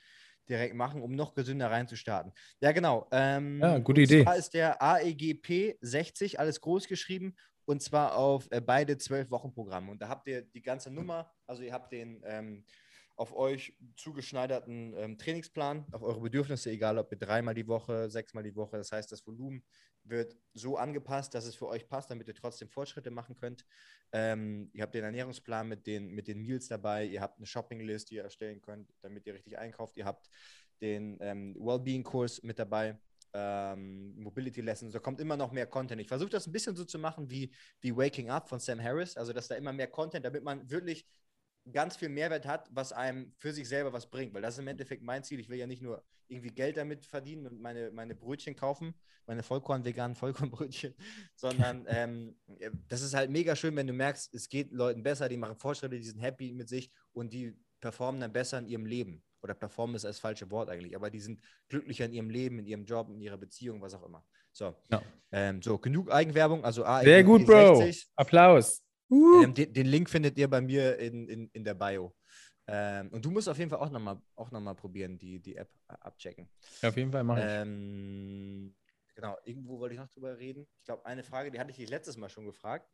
[0.49, 2.34] direkt machen, um noch gesünder reinzustarten.
[2.59, 3.07] Ja, genau.
[3.14, 4.26] Ähm, ja, gute Idee.
[4.26, 7.34] Da ist der AEGP 60, alles groß geschrieben
[7.64, 9.91] und zwar auf äh, beide zwölf Wochen Programme.
[9.91, 12.66] Und da habt ihr die ganze Nummer, also ihr habt den ähm,
[13.16, 18.43] auf euch zugeschneiderten ähm, Trainingsplan, auf eure Bedürfnisse, egal ob ihr dreimal die Woche, sechsmal
[18.43, 18.78] die Woche.
[18.78, 19.64] Das heißt, das Volumen
[20.03, 23.66] wird so angepasst, dass es für euch passt, damit ihr trotzdem Fortschritte machen könnt.
[24.11, 28.09] Ähm, ihr habt den Ernährungsplan mit den, mit den Meals dabei, ihr habt eine Shoppinglist,
[28.09, 29.95] die ihr erstellen könnt, damit ihr richtig einkauft.
[29.97, 30.28] Ihr habt
[30.82, 32.99] den ähm, Wellbeing-Kurs mit dabei.
[33.36, 35.99] Ähm, Mobility Lessons, da kommt immer noch mehr Content.
[35.99, 37.51] Ich versuche das ein bisschen so zu machen wie,
[37.82, 41.07] wie Waking Up von Sam Harris, also dass da immer mehr Content, damit man wirklich
[41.72, 44.34] ganz viel Mehrwert hat, was einem für sich selber was bringt.
[44.34, 45.39] Weil das ist im Endeffekt mein Ziel.
[45.39, 48.93] Ich will ja nicht nur irgendwie Geld damit verdienen und meine, meine Brötchen kaufen,
[49.26, 50.93] meine Vollkorn-veganen Vollkornbrötchen,
[51.36, 52.36] sondern ähm,
[52.88, 55.97] das ist halt mega schön, wenn du merkst, es geht Leuten besser, die machen Fortschritte,
[55.97, 59.24] die sind happy mit sich und die performen dann besser in ihrem Leben.
[59.41, 62.66] Oder performen ist das falsche Wort eigentlich, aber die sind glücklicher in ihrem Leben, in
[62.66, 64.26] ihrem Job, in ihrer Beziehung, was auch immer.
[64.53, 65.01] So, ja.
[65.34, 66.64] ähm, so genug Eigenwerbung.
[66.64, 67.84] Also A, Sehr gut, Bro.
[68.16, 68.82] Applaus.
[69.14, 69.43] Uh.
[69.43, 72.16] Ähm, den, den, Link findet ihr bei mir in, in, in der Bio.
[72.66, 75.70] Ähm, und du musst auf jeden Fall auch nochmal auch noch probieren, die, die App
[75.88, 76.49] abchecken.
[76.82, 77.45] Ja, auf jeden Fall mache ich.
[77.47, 78.76] Ähm,
[79.14, 80.66] genau, irgendwo wollte ich noch drüber reden.
[80.80, 82.89] Ich glaube, eine Frage, die hatte ich dich letztes Mal schon gefragt.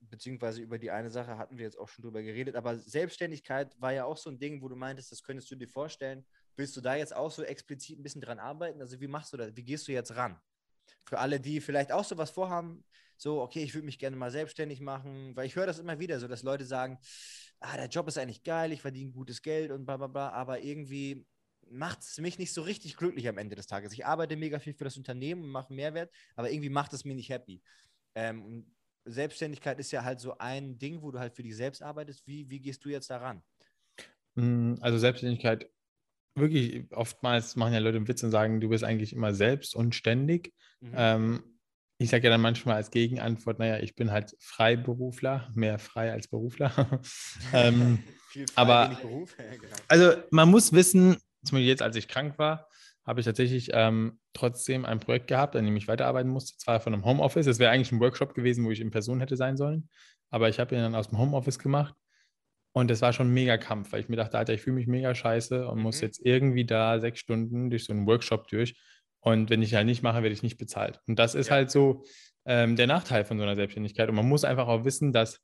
[0.00, 2.54] Beziehungsweise über die eine Sache hatten wir jetzt auch schon drüber geredet.
[2.54, 5.68] Aber Selbstständigkeit war ja auch so ein Ding, wo du meintest, das könntest du dir
[5.68, 6.24] vorstellen.
[6.54, 8.80] Willst du da jetzt auch so explizit ein bisschen dran arbeiten?
[8.80, 9.56] Also, wie machst du das?
[9.56, 10.40] Wie gehst du jetzt ran?
[11.04, 12.84] Für alle, die vielleicht auch sowas vorhaben,
[13.16, 16.20] so, okay, ich würde mich gerne mal selbstständig machen, weil ich höre das immer wieder
[16.20, 16.98] so, dass Leute sagen,
[17.60, 20.60] ah, der Job ist eigentlich geil, ich verdiene gutes Geld und bla bla bla, aber
[20.62, 21.26] irgendwie
[21.70, 23.92] macht es mich nicht so richtig glücklich am Ende des Tages.
[23.92, 27.16] Ich arbeite mega viel für das Unternehmen und mache Mehrwert, aber irgendwie macht es mich
[27.16, 27.60] nicht happy.
[28.14, 28.66] Ähm,
[29.04, 32.26] Selbstständigkeit ist ja halt so ein Ding, wo du halt für dich selbst arbeitest.
[32.26, 33.42] Wie, wie gehst du jetzt daran?
[34.34, 35.68] Mm, also Selbstständigkeit,
[36.38, 39.94] wirklich oftmals machen ja Leute einen Witz und sagen, du bist eigentlich immer selbst und
[39.94, 40.52] ständig.
[40.80, 40.92] Mhm.
[40.94, 41.42] Ähm,
[41.98, 46.28] ich sage ja dann manchmal als Gegenantwort, naja, ich bin halt Freiberufler, mehr frei als
[46.28, 46.72] Berufler.
[47.52, 47.98] ähm,
[48.32, 49.36] frei, aber, Beruf.
[49.60, 49.76] genau.
[49.88, 52.68] Also man muss wissen, zum Beispiel jetzt, als ich krank war,
[53.04, 56.92] habe ich tatsächlich ähm, trotzdem ein Projekt gehabt, an dem ich weiterarbeiten musste, zwar von
[56.92, 57.46] einem Homeoffice.
[57.46, 59.88] Es wäre eigentlich ein Workshop gewesen, wo ich in Person hätte sein sollen,
[60.30, 61.94] aber ich habe ihn dann aus dem Homeoffice gemacht
[62.78, 64.86] und das war schon ein mega Kampf, weil ich mir dachte, Alter, ich fühle mich
[64.86, 65.82] mega scheiße und mhm.
[65.82, 68.74] muss jetzt irgendwie da sechs Stunden durch so einen Workshop durch
[69.20, 71.00] und wenn ich halt nicht mache, werde ich nicht bezahlt.
[71.06, 71.56] Und das ist ja.
[71.56, 72.04] halt so
[72.46, 74.08] ähm, der Nachteil von so einer Selbstständigkeit.
[74.08, 75.40] Und man muss einfach auch wissen, dass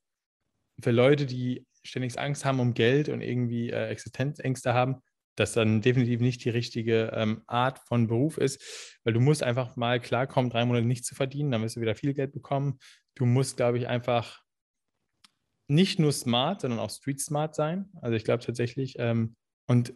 [0.81, 4.97] für Leute, die ständig Angst haben um Geld und irgendwie äh, Existenzängste haben,
[5.37, 9.77] das dann definitiv nicht die richtige ähm, Art von Beruf ist, weil du musst einfach
[9.77, 12.79] mal klarkommen, drei Monate nichts zu verdienen, dann wirst du wieder viel Geld bekommen.
[13.17, 14.44] Du musst, glaube ich, einfach
[15.69, 17.89] nicht nur smart, sondern auch street smart sein.
[18.01, 19.37] Also ich glaube tatsächlich, ähm,
[19.67, 19.95] und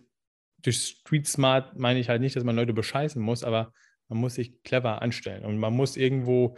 [0.62, 3.72] durch Street Smart meine ich halt nicht, dass man Leute bescheißen muss, aber
[4.08, 6.56] man muss sich clever anstellen und man muss irgendwo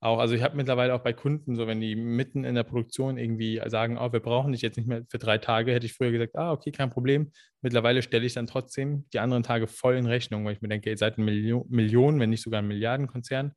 [0.00, 3.18] auch, also ich habe mittlerweile auch bei Kunden, so wenn die mitten in der Produktion
[3.18, 6.10] irgendwie sagen, oh, wir brauchen dich jetzt nicht mehr für drei Tage, hätte ich früher
[6.10, 7.30] gesagt, ah, okay, kein Problem.
[7.60, 10.90] Mittlerweile stelle ich dann trotzdem die anderen Tage voll in Rechnung, weil ich mir denke,
[10.90, 13.52] ihr seid ein Million, Millionen, wenn nicht sogar ein Milliardenkonzern.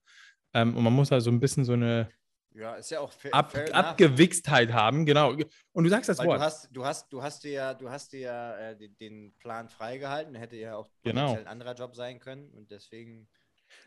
[0.53, 2.09] Ähm, und man muss also ein bisschen so eine
[2.55, 5.35] ja, ist ja auch fair, Ab, Abgewichstheit haben, genau.
[5.73, 6.39] Und du sagst das Weil Wort.
[6.39, 9.33] Du hast, du hast, du hast dir ja, du hast dir ja äh, den, den,
[9.39, 10.35] Plan freigehalten.
[10.35, 11.35] Hätte ja auch genau.
[11.35, 12.49] ein anderer Job sein können.
[12.51, 13.27] Und deswegen.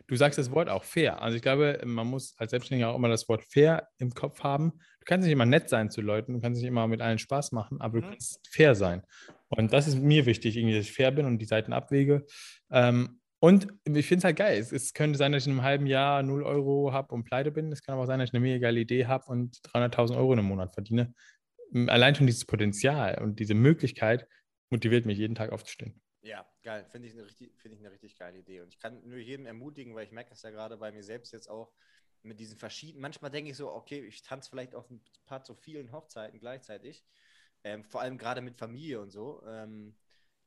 [0.07, 1.23] Du sagst das Wort auch fair.
[1.23, 4.73] Also ich glaube, man muss als Selbstständiger auch immer das Wort fair im Kopf haben.
[4.73, 7.53] Du kannst nicht immer nett sein zu Leuten, du kannst nicht immer mit allen Spaß
[7.53, 8.03] machen, aber mhm.
[8.03, 9.03] du kannst fair sein.
[9.49, 12.27] Und das ist mir wichtig, irgendwie, dass ich fair bin und die Seiten abwäge.
[12.71, 14.59] Ähm, und ich finde es halt geil.
[14.59, 17.53] Es, es, könnte sein, dass ich in einem halben Jahr 0 Euro habe und pleite
[17.53, 17.71] bin.
[17.71, 20.33] Es kann aber auch sein, dass ich eine mega geile Idee habe und 300.000 Euro
[20.33, 21.15] im Monat verdiene.
[21.87, 24.27] Allein schon dieses Potenzial und diese Möglichkeit
[24.71, 26.01] motiviert mich, jeden Tag aufzustehen.
[26.23, 26.85] Ja, geil.
[26.91, 28.61] Finde ich, eine richtig, find ich eine richtig geile Idee.
[28.61, 31.33] Und ich kann nur jedem ermutigen, weil ich merke das ja gerade bei mir selbst
[31.33, 31.73] jetzt auch
[32.23, 33.03] mit diesen verschiedenen.
[33.03, 37.05] Manchmal denke ich so, okay, ich tanze vielleicht auf ein paar zu vielen Hochzeiten gleichzeitig.
[37.65, 39.43] Ähm, vor allem gerade mit Familie und so.
[39.47, 39.97] Ähm,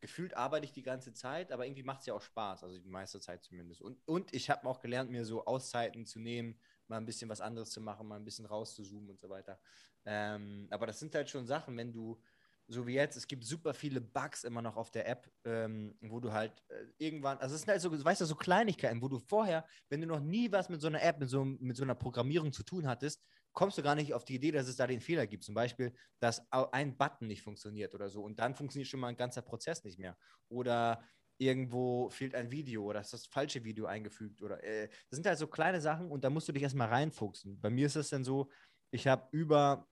[0.02, 2.90] gefühlt arbeite ich die ganze Zeit, aber irgendwie macht es ja auch Spaß, also die
[2.90, 3.82] meiste Zeit zumindest.
[3.82, 7.40] Und, und ich habe auch gelernt, mir so Auszeiten zu nehmen, mal ein bisschen was
[7.40, 9.60] anderes zu machen, mal ein bisschen rauszuzoomen und so weiter.
[10.06, 12.22] Ähm, aber das sind halt schon Sachen, wenn du
[12.68, 16.20] so wie jetzt, es gibt super viele Bugs immer noch auf der App, ähm, wo
[16.20, 19.20] du halt äh, irgendwann, also es sind halt so, weißt du, so Kleinigkeiten, wo du
[19.20, 21.96] vorher, wenn du noch nie was mit so einer App, mit so, mit so einer
[21.96, 23.22] Programmierung zu tun hattest,
[23.54, 25.44] kommst du gar nicht auf die Idee, dass es da den Fehler gibt.
[25.44, 28.24] Zum Beispiel, dass ein Button nicht funktioniert oder so.
[28.24, 30.18] Und dann funktioniert schon mal ein ganzer Prozess nicht mehr.
[30.50, 31.04] Oder
[31.38, 34.42] irgendwo fehlt ein Video oder ist das falsche Video eingefügt.
[34.42, 37.60] Oder äh, das sind halt so kleine Sachen und da musst du dich erstmal reinfuchsen.
[37.60, 38.50] Bei mir ist es dann so,
[38.92, 39.88] ich habe über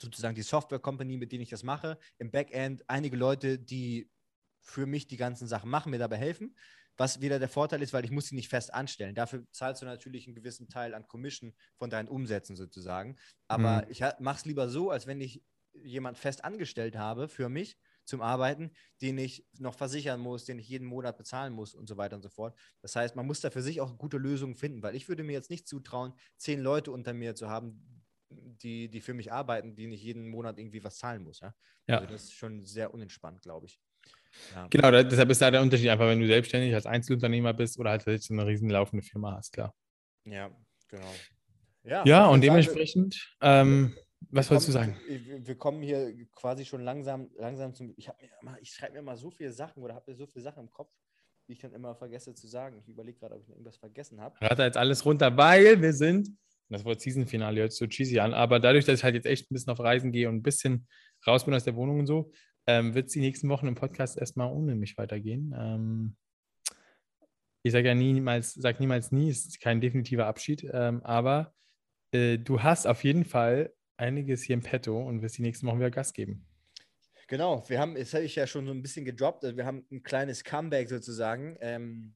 [0.00, 4.10] sozusagen die Software Company, mit denen ich das mache, im Backend einige Leute, die
[4.60, 6.56] für mich die ganzen Sachen machen, mir dabei helfen.
[6.96, 9.14] Was wieder der Vorteil ist, weil ich muss sie nicht fest anstellen.
[9.14, 13.16] Dafür zahlst du natürlich einen gewissen Teil an Commission von deinen Umsätzen sozusagen.
[13.48, 13.90] Aber mhm.
[13.90, 15.42] ich mache es lieber so, als wenn ich
[15.82, 18.70] jemand fest angestellt habe für mich zum Arbeiten,
[19.02, 22.22] den ich noch versichern muss, den ich jeden Monat bezahlen muss und so weiter und
[22.22, 22.56] so fort.
[22.80, 25.32] Das heißt, man muss da für sich auch gute Lösungen finden, weil ich würde mir
[25.32, 29.86] jetzt nicht zutrauen, zehn Leute unter mir zu haben, die, die für mich arbeiten, die
[29.86, 31.40] nicht jeden Monat irgendwie was zahlen muss.
[31.40, 31.54] Ja?
[31.88, 31.96] ja.
[31.96, 33.80] Also das ist schon sehr unentspannt, glaube ich.
[34.54, 34.66] Ja.
[34.68, 38.06] Genau, deshalb ist da der Unterschied einfach, wenn du selbstständig als Einzelunternehmer bist oder halt
[38.06, 39.74] jetzt eine riesen laufende Firma hast, klar.
[40.24, 40.50] Ja,
[40.88, 41.14] genau.
[41.84, 43.96] Ja, ja und dementsprechend, ähm,
[44.30, 44.96] was wolltest du sagen?
[45.06, 47.94] Wir kommen hier quasi schon langsam, langsam zum.
[47.96, 48.10] Ich,
[48.60, 50.90] ich schreibe mir mal so viele Sachen oder habe mir so viele Sachen im Kopf,
[51.46, 52.78] die ich dann immer vergesse zu sagen.
[52.78, 54.38] Ich überlege gerade, ob ich irgendwas vergessen habe.
[54.40, 56.30] Hat er jetzt alles runter, weil wir sind,
[56.68, 59.54] das Wort Season-Finale hört so cheesy an, aber dadurch, dass ich halt jetzt echt ein
[59.54, 60.88] bisschen auf Reisen gehe und ein bisschen
[61.24, 62.32] raus bin aus der Wohnung und so,
[62.66, 65.54] ähm, wird es die nächsten Wochen im Podcast erstmal ohne mich weitergehen.
[65.56, 66.16] Ähm,
[67.62, 71.52] ich sage ja niemals, sag niemals nie, es ist kein definitiver Abschied, ähm, aber
[72.12, 75.78] äh, du hast auf jeden Fall einiges hier im Petto und wirst die nächsten Wochen
[75.78, 76.46] wieder Gas geben.
[77.28, 79.84] Genau, wir haben, jetzt habe ich ja schon so ein bisschen gedroppt, also wir haben
[79.90, 81.56] ein kleines Comeback sozusagen.
[81.60, 82.14] Ähm,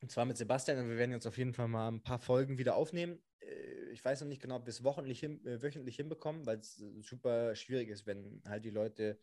[0.00, 2.58] und zwar mit Sebastian und wir werden jetzt auf jeden Fall mal ein paar Folgen
[2.58, 3.22] wieder aufnehmen.
[3.40, 7.54] Äh, ich weiß noch nicht genau, ob wir es äh, wöchentlich hinbekommen, weil es super
[7.54, 9.18] schwierig ist, wenn halt die Leute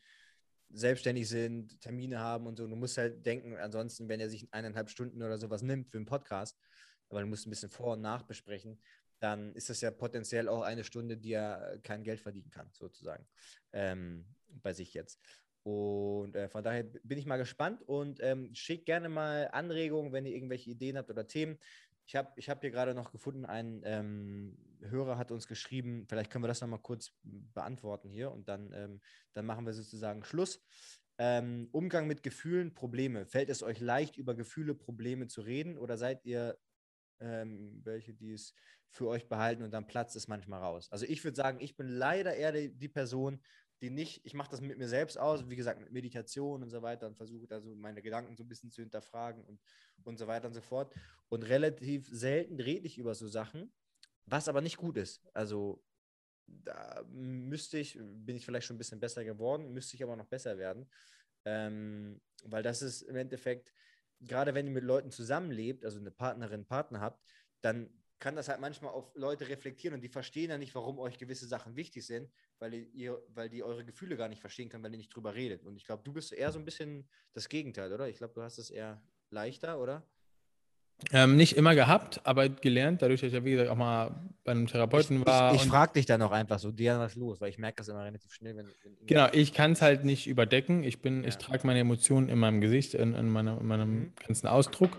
[0.74, 2.68] selbstständig sind, Termine haben und so.
[2.68, 6.06] Du musst halt denken, ansonsten, wenn er sich eineinhalb Stunden oder sowas nimmt für einen
[6.06, 6.58] Podcast,
[7.10, 8.80] weil du musst ein bisschen vor- und nachbesprechen,
[9.20, 13.26] dann ist das ja potenziell auch eine Stunde, die er kein Geld verdienen kann, sozusagen,
[13.72, 15.20] ähm, bei sich jetzt.
[15.64, 20.26] Und äh, von daher bin ich mal gespannt und ähm, schickt gerne mal Anregungen, wenn
[20.26, 21.58] ihr irgendwelche Ideen habt oder Themen.
[22.06, 26.32] Ich habe ich hab hier gerade noch gefunden, ein ähm, Hörer hat uns geschrieben, vielleicht
[26.32, 29.02] können wir das nochmal kurz beantworten hier und dann, ähm,
[29.34, 30.62] dann machen wir sozusagen Schluss.
[31.18, 33.26] Ähm, Umgang mit Gefühlen, Probleme.
[33.26, 36.58] Fällt es euch leicht, über Gefühle, Probleme zu reden oder seid ihr
[37.20, 38.54] ähm, welche, die es
[38.90, 40.92] für euch behalten und dann platzt es manchmal raus?
[40.92, 43.42] Also ich würde sagen, ich bin leider eher die, die Person,
[43.84, 46.82] die nicht, ich mache das mit mir selbst aus, wie gesagt, mit Meditation und so
[46.82, 49.60] weiter und versuche da so meine Gedanken so ein bisschen zu hinterfragen und,
[50.04, 50.96] und so weiter und so fort.
[51.28, 53.74] Und relativ selten rede ich über so Sachen,
[54.26, 55.22] was aber nicht gut ist.
[55.34, 55.84] Also
[56.48, 60.28] da müsste ich, bin ich vielleicht schon ein bisschen besser geworden, müsste ich aber noch
[60.28, 60.90] besser werden.
[61.44, 63.74] Ähm, weil das ist im Endeffekt,
[64.22, 67.22] gerade wenn ihr mit Leuten zusammenlebt, also eine Partnerin, Partner habt,
[67.60, 67.90] dann
[68.24, 71.46] kann das halt manchmal auf Leute reflektieren und die verstehen ja nicht, warum euch gewisse
[71.46, 74.98] Sachen wichtig sind, weil ihr, weil die eure Gefühle gar nicht verstehen können, weil ihr
[74.98, 75.66] nicht drüber redet.
[75.66, 78.08] Und ich glaube, du bist eher so ein bisschen das Gegenteil, oder?
[78.08, 80.08] Ich glaube, du hast es eher leichter, oder?
[81.12, 84.54] Ähm, nicht immer gehabt, aber gelernt, dadurch, dass ich ja, wie gesagt, auch mal bei
[84.54, 85.54] einem Therapeuten ich, war.
[85.54, 87.90] Ich, ich frage dich dann auch einfach so, dir was los, weil ich merke das
[87.90, 88.68] immer relativ schnell, wenn.
[88.68, 90.86] wenn genau, ich kann es halt nicht überdecken.
[90.86, 91.28] Ich bin, ja.
[91.28, 94.14] ich trage meine Emotionen in meinem Gesicht, in, in, meine, in meinem mhm.
[94.26, 94.98] ganzen Ausdruck.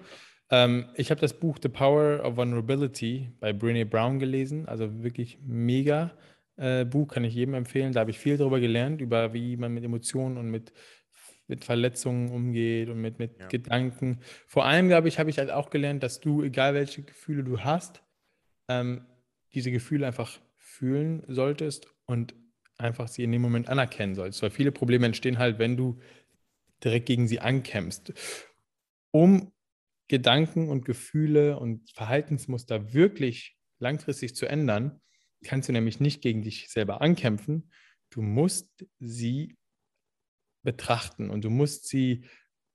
[0.51, 5.39] Ähm, ich habe das Buch The Power of Vulnerability bei Brene Brown gelesen, also wirklich
[5.43, 6.17] mega
[6.57, 7.93] äh, Buch, kann ich jedem empfehlen.
[7.93, 10.73] Da habe ich viel darüber gelernt, über wie man mit Emotionen und mit
[11.47, 13.49] mit Verletzungen umgeht und mit, mit ja.
[13.49, 14.21] Gedanken.
[14.47, 17.61] Vor allem, glaube ich, habe ich halt auch gelernt, dass du, egal welche Gefühle du
[17.61, 18.03] hast,
[18.69, 19.07] ähm,
[19.53, 22.35] diese Gefühle einfach fühlen solltest und
[22.79, 24.43] einfach sie in dem Moment anerkennen sollst.
[24.43, 26.01] Weil viele Probleme entstehen halt, wenn du
[26.83, 28.13] direkt gegen sie ankämpfst.
[29.11, 29.53] Um
[30.09, 35.01] Gedanken und Gefühle und Verhaltensmuster wirklich langfristig zu ändern,
[35.45, 37.71] kannst du nämlich nicht gegen dich selber ankämpfen.
[38.11, 39.57] Du musst sie
[40.63, 42.27] betrachten und du musst sie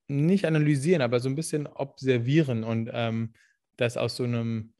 [0.08, 3.34] nicht analysieren, aber so ein bisschen observieren und ähm,
[3.78, 4.74] das aus so einem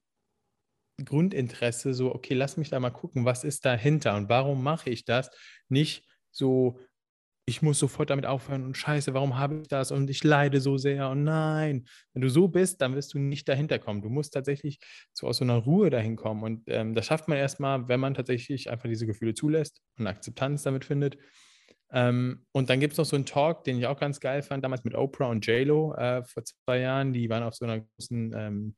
[1.04, 5.06] Grundinteresse, so, okay, lass mich da mal gucken, was ist dahinter und warum mache ich
[5.06, 5.30] das?
[5.70, 6.80] Nicht so,
[7.50, 10.78] ich muss sofort damit aufhören und scheiße, warum habe ich das und ich leide so
[10.78, 11.86] sehr und nein.
[12.14, 14.02] Wenn du so bist, dann wirst du nicht dahinter kommen.
[14.02, 14.80] Du musst tatsächlich
[15.14, 18.14] so aus so einer Ruhe dahin kommen und ähm, das schafft man erstmal, wenn man
[18.14, 21.18] tatsächlich einfach diese Gefühle zulässt und Akzeptanz damit findet
[21.92, 24.64] ähm, und dann gibt es noch so einen Talk, den ich auch ganz geil fand,
[24.64, 27.14] damals mit Oprah und JLo äh, vor zwei Jahren.
[27.14, 28.76] Die waren auf so einer großen ähm,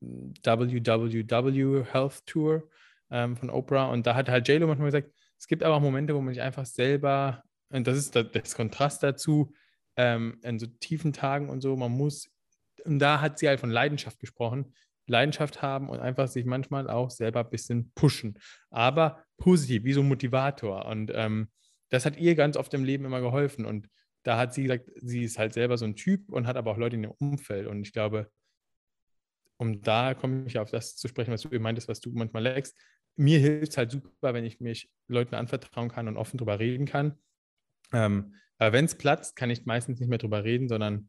[0.00, 2.68] WWW Health Tour
[3.10, 3.90] ähm, von Oprah.
[3.90, 6.42] Und da hat halt JLo manchmal gesagt, Es gibt aber auch Momente, wo man sich
[6.42, 9.52] einfach selber, und das ist das, Kontrast dazu,
[9.96, 12.28] ähm, in so tiefen Tagen und so, man muss,
[12.84, 14.74] und da hat sie halt von Leidenschaft gesprochen,
[15.06, 18.38] Leidenschaft haben und einfach sich manchmal auch selber ein bisschen pushen.
[18.70, 20.86] Aber positiv, wie so ein Motivator.
[20.86, 21.50] Und ähm,
[21.90, 23.66] das hat ihr ganz oft im Leben immer geholfen.
[23.66, 23.88] Und
[24.22, 26.78] da hat sie gesagt, sie ist halt selber so ein Typ und hat aber auch
[26.78, 27.66] Leute in ihrem Umfeld.
[27.66, 28.30] Und ich glaube,
[29.58, 32.76] um da komme ich auf das zu sprechen, was du meintest, was du manchmal leckst.
[33.16, 36.86] Mir hilft es halt super, wenn ich mich Leuten anvertrauen kann und offen drüber reden
[36.86, 37.18] kann.
[37.94, 41.08] Ähm, aber wenn es platzt, kann ich meistens nicht mehr drüber reden, sondern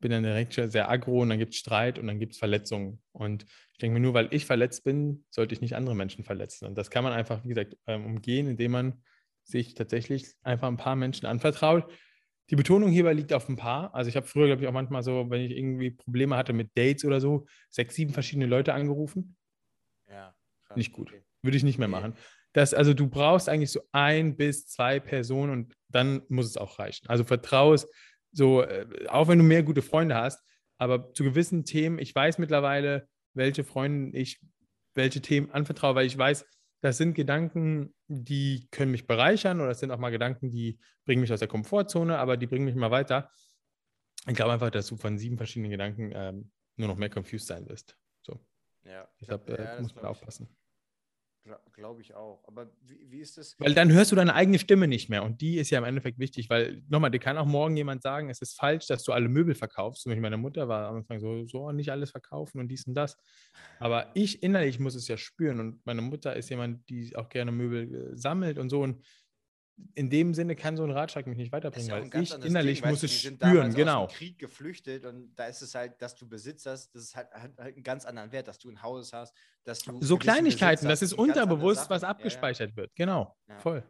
[0.00, 3.02] bin dann direkt sehr aggro und dann gibt es Streit und dann gibt es Verletzungen.
[3.12, 6.66] Und ich denke mir, nur weil ich verletzt bin, sollte ich nicht andere Menschen verletzen.
[6.66, 9.02] Und das kann man einfach, wie gesagt, ähm, umgehen, indem man
[9.42, 11.90] sich tatsächlich einfach ein paar Menschen anvertraut.
[12.50, 13.94] Die Betonung hierbei liegt auf ein paar.
[13.94, 16.76] Also ich habe früher, glaube ich, auch manchmal so, wenn ich irgendwie Probleme hatte mit
[16.76, 19.36] Dates oder so, sechs, sieben verschiedene Leute angerufen.
[20.08, 20.34] Ja.
[20.64, 20.76] Krass.
[20.76, 21.08] Nicht gut.
[21.08, 21.22] Okay.
[21.42, 22.14] Würde ich nicht mehr machen.
[22.56, 26.78] Das, also du brauchst eigentlich so ein bis zwei Personen und dann muss es auch
[26.78, 27.06] reichen.
[27.08, 27.86] Also vertraue es
[28.32, 30.42] so, äh, auch wenn du mehr gute Freunde hast,
[30.78, 34.40] aber zu gewissen Themen, ich weiß mittlerweile, welche Freunde ich
[34.94, 36.46] welche Themen anvertraue, weil ich weiß,
[36.80, 41.20] das sind Gedanken, die können mich bereichern oder das sind auch mal Gedanken, die bringen
[41.20, 43.30] mich aus der Komfortzone, aber die bringen mich mal weiter.
[44.26, 47.68] Ich glaube einfach, dass du von sieben verschiedenen Gedanken ähm, nur noch mehr confused sein
[47.68, 47.98] wirst.
[48.22, 48.40] So,
[48.84, 50.46] Ja, deshalb ja, äh, das muss man ich- aufpassen.
[50.46, 50.65] gla-
[51.72, 52.42] Glaube ich auch.
[52.46, 53.54] Aber wie, wie ist das?
[53.58, 56.18] Weil dann hörst du deine eigene Stimme nicht mehr und die ist ja im Endeffekt
[56.18, 59.28] wichtig, weil nochmal, dir kann auch morgen jemand sagen, es ist falsch, dass du alle
[59.28, 60.02] Möbel verkaufst.
[60.02, 63.16] Zum meine Mutter war am Anfang so, so nicht alles verkaufen und dies und das.
[63.78, 67.52] Aber ich innerlich muss es ja spüren und meine Mutter ist jemand, die auch gerne
[67.52, 69.04] Möbel äh, sammelt und so und
[69.94, 72.90] in dem Sinne kann so ein Ratschlag mich nicht weiterbringen, ja weil ich innerlich Ding,
[72.90, 74.04] muss es spüren, damals genau.
[74.04, 77.16] Aus dem Krieg geflüchtet und da ist es halt, dass du Besitz hast, das ist
[77.16, 80.16] halt, hat halt einen ganz anderen Wert, dass du ein Haus hast, dass du So
[80.16, 82.10] Kleinigkeiten, Besitz das hast, ist unterbewusst, was Ja, ja.
[82.12, 82.94] abgespeichert wird.
[82.94, 83.58] Genau, Ja.
[83.58, 83.84] voll.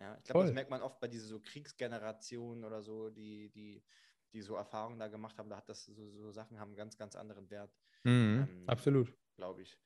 [0.00, 3.84] Ja, ich glaube, das merkt man oft bei diesen so Kriegsgenerationen oder so, die, die,
[4.32, 5.48] die so Erfahrungen da gemacht haben.
[5.48, 7.72] Da hat das so, so Sachen haben einen ganz, ganz anderen Wert,
[8.04, 9.14] Mhm, Ähm, absolut.
[9.36, 9.78] glaube ich.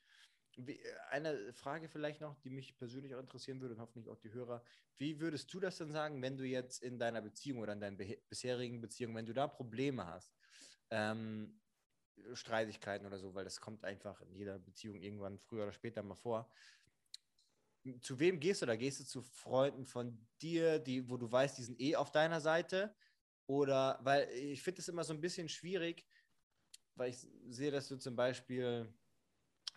[0.57, 0.78] Äh,
[1.11, 4.62] eine Frage vielleicht noch, die mich persönlich auch interessieren würde und hoffentlich auch die Hörer.
[4.96, 7.96] Wie würdest du das denn sagen, wenn du jetzt in deiner Beziehung oder in deinen
[7.96, 10.34] bisherigen Beziehungen, wenn du da Probleme hast,
[10.90, 11.61] ähm,
[12.32, 16.14] Streitigkeiten oder so, weil das kommt einfach in jeder Beziehung irgendwann früher oder später mal
[16.14, 16.50] vor.
[18.00, 18.74] Zu wem gehst du da?
[18.74, 22.40] Gehst du zu Freunden von dir, die, wo du weißt, die sind eh auf deiner
[22.40, 22.96] Seite?
[23.46, 26.04] Oder, weil ich finde es immer so ein bisschen schwierig,
[26.96, 28.92] weil ich sehe, dass du zum Beispiel,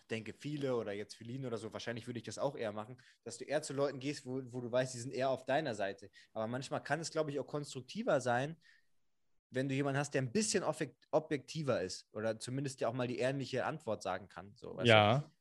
[0.09, 3.37] denke viele oder jetzt Feline oder so, wahrscheinlich würde ich das auch eher machen, dass
[3.37, 6.09] du eher zu Leuten gehst, wo, wo du weißt, die sind eher auf deiner Seite.
[6.33, 8.57] Aber manchmal kann es, glaube ich, auch konstruktiver sein,
[9.51, 13.07] wenn du jemanden hast, der ein bisschen objek- objektiver ist oder zumindest dir auch mal
[13.07, 14.53] die ehrliche Antwort sagen kann.
[14.55, 14.79] So?
[14.83, 15.31] Ja.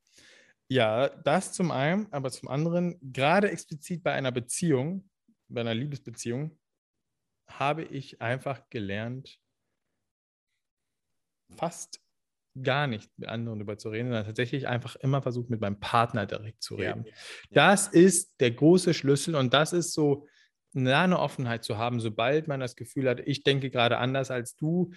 [0.71, 5.09] Ja, das zum einen, aber zum anderen, gerade explizit bei einer Beziehung,
[5.49, 6.59] bei einer Liebesbeziehung,
[7.47, 9.41] habe ich einfach gelernt,
[11.57, 12.03] fast
[12.63, 16.27] gar nicht mit anderen darüber zu reden, sondern tatsächlich einfach immer versucht, mit meinem Partner
[16.27, 17.05] direkt zu reden.
[17.07, 17.13] Ja.
[17.51, 20.27] Das ist der große Schlüssel und das ist so,
[20.73, 24.57] da eine Offenheit zu haben, sobald man das Gefühl hat, ich denke gerade anders als
[24.57, 24.93] du.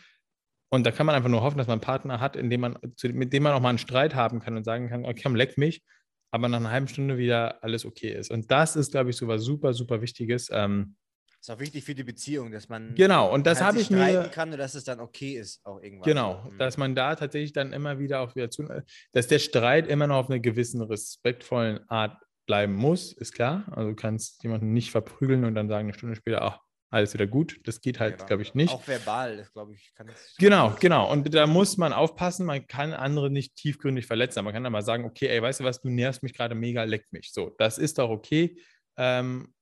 [0.69, 2.77] Und da kann man einfach nur hoffen, dass man einen Partner hat, in dem man,
[3.03, 5.83] mit dem man auch mal einen Streit haben kann und sagen kann, okay, leck mich,
[6.31, 8.31] aber nach einer halben Stunde wieder alles okay ist.
[8.31, 10.49] Und das ist, glaube ich, so was super, super Wichtiges.
[10.51, 10.95] Ähm,
[11.41, 13.97] Ist auch wichtig für die Beziehung, dass man genau, und das halt habe sich ich
[13.97, 14.29] mir.
[14.31, 16.05] kann und dass es dann okay ist, auch irgendwann.
[16.07, 16.57] Genau, Mhm.
[16.59, 18.67] dass man da tatsächlich dann immer wieder auch wieder zu,
[19.11, 22.15] dass der Streit immer noch auf einer gewissen respektvollen Art
[22.45, 23.63] bleiben muss, ist klar.
[23.71, 26.59] Also du kannst jemanden nicht verprügeln und dann sagen eine Stunde später, ach,
[26.91, 27.59] alles wieder gut.
[27.63, 28.25] Das geht halt, Ja.
[28.27, 28.71] glaube ich, nicht.
[28.73, 30.35] Auch verbal, das glaube ich, kann das.
[30.37, 31.09] Genau, genau.
[31.11, 34.39] Und da muss man aufpassen, man kann andere nicht tiefgründig verletzen.
[34.39, 36.53] aber Man kann dann mal sagen, okay, ey, weißt du was, du nervst mich gerade
[36.53, 37.31] mega, leck mich.
[37.31, 38.59] So, das ist doch okay.
[38.97, 39.53] Ähm,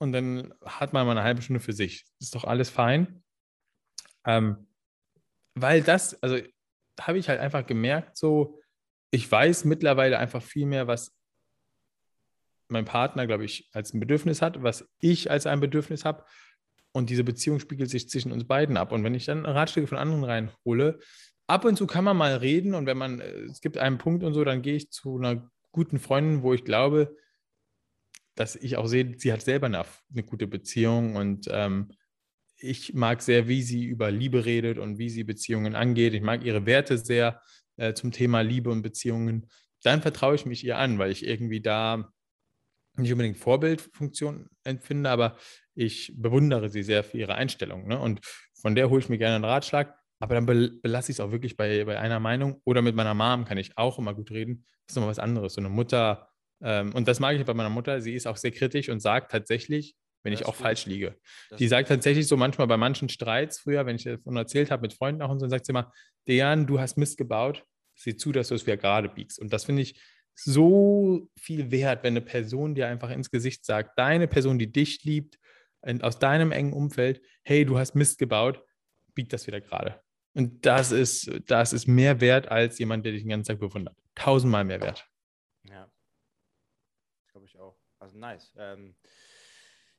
[0.00, 2.06] und dann hat man mal eine halbe Stunde für sich.
[2.18, 3.22] Ist doch alles fein.
[4.24, 4.66] Ähm,
[5.54, 6.38] weil das, also
[6.98, 8.58] habe ich halt einfach gemerkt, so,
[9.10, 11.14] ich weiß mittlerweile einfach viel mehr, was
[12.68, 16.24] mein Partner, glaube ich, als ein Bedürfnis hat, was ich als ein Bedürfnis habe.
[16.92, 18.92] Und diese Beziehung spiegelt sich zwischen uns beiden ab.
[18.92, 20.98] Und wenn ich dann Ratschläge von anderen reinhole,
[21.46, 22.72] ab und zu kann man mal reden.
[22.74, 25.50] Und wenn man, äh, es gibt einen Punkt und so, dann gehe ich zu einer
[25.72, 27.14] guten Freundin, wo ich glaube,
[28.34, 31.92] dass ich auch sehe, sie hat selber eine, eine gute Beziehung und ähm,
[32.56, 36.14] ich mag sehr, wie sie über Liebe redet und wie sie Beziehungen angeht.
[36.14, 37.40] Ich mag ihre Werte sehr
[37.76, 39.46] äh, zum Thema Liebe und Beziehungen.
[39.82, 42.12] Dann vertraue ich mich ihr an, weil ich irgendwie da
[42.96, 45.36] nicht unbedingt Vorbildfunktion empfinde, aber
[45.74, 47.88] ich bewundere sie sehr für ihre Einstellung.
[47.88, 47.98] Ne?
[47.98, 48.20] Und
[48.60, 51.32] von der hole ich mir gerne einen Ratschlag, aber dann bel belasse ich es auch
[51.32, 52.60] wirklich bei, bei einer Meinung.
[52.64, 54.64] Oder mit meiner Mom kann ich auch immer gut reden.
[54.86, 55.54] Das ist nochmal was anderes.
[55.54, 56.29] So eine Mutter
[56.62, 58.00] Ähm, und das mag ich bei meiner Mutter.
[58.00, 60.62] Sie ist auch sehr kritisch und sagt tatsächlich, wenn Das ich auch gut.
[60.62, 61.16] falsch liege.
[61.48, 64.82] Das Die sagt tatsächlich so manchmal bei manchen Streits früher, wenn ich davon erzählt habe
[64.82, 65.92] mit Freunden auch und so, sagt sie immer,
[66.28, 69.38] Dejan, du hast Mist gebaut, sieh zu, dass du es wieder gerade biegst.
[69.38, 70.00] Und das finde ich
[70.34, 75.02] so viel wert, wenn eine Person dir einfach ins Gesicht sagt, deine Person, die dich
[75.04, 75.38] liebt,
[76.02, 78.62] aus deinem engen Umfeld, hey, du hast Mist gebaut,
[79.14, 80.00] bieg das wieder gerade.
[80.34, 83.96] Und das ist, das ist mehr wert als jemand, der dich den ganzen Tag bewundert.
[84.14, 85.06] Tausendmal mehr wert.
[85.68, 85.89] Ja.
[88.00, 88.52] Also nice.
[88.58, 88.94] Ähm,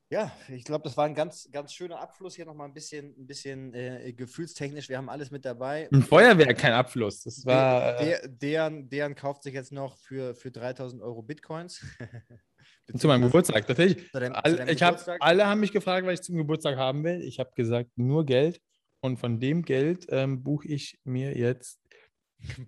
[0.10, 2.36] ja, ich glaube, das war ein ganz, ganz schöner Abschluss.
[2.36, 4.90] Hier nochmal ein bisschen, ein bisschen äh, gefühlstechnisch.
[4.90, 5.88] Wir haben alles mit dabei.
[5.94, 7.22] Ein Feuerwerk, kein Abfluss.
[7.24, 7.98] Das war.
[8.02, 11.86] äh, der, deren, deren kauft sich jetzt noch für, für 3000 Euro Bitcoins.
[12.98, 14.12] Zu meinem Geburtstag, tatsächlich.
[14.12, 15.22] Zu zu Alle, deinem ich hab, Geburtstag?
[15.22, 17.22] alle haben mich gefragt, was ich zum Geburtstag haben will.
[17.22, 18.60] Ich habe gesagt, nur Geld.
[19.00, 21.81] Und von dem Geld ähm, buche ich mir jetzt.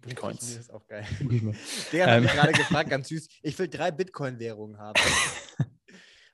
[0.01, 0.39] Bitcoins.
[0.39, 1.05] Das ist auch geil.
[1.91, 2.23] Der hat Ähm.
[2.23, 3.27] mich gerade gefragt, ganz süß.
[3.41, 4.99] Ich will drei Bitcoin-Währungen haben.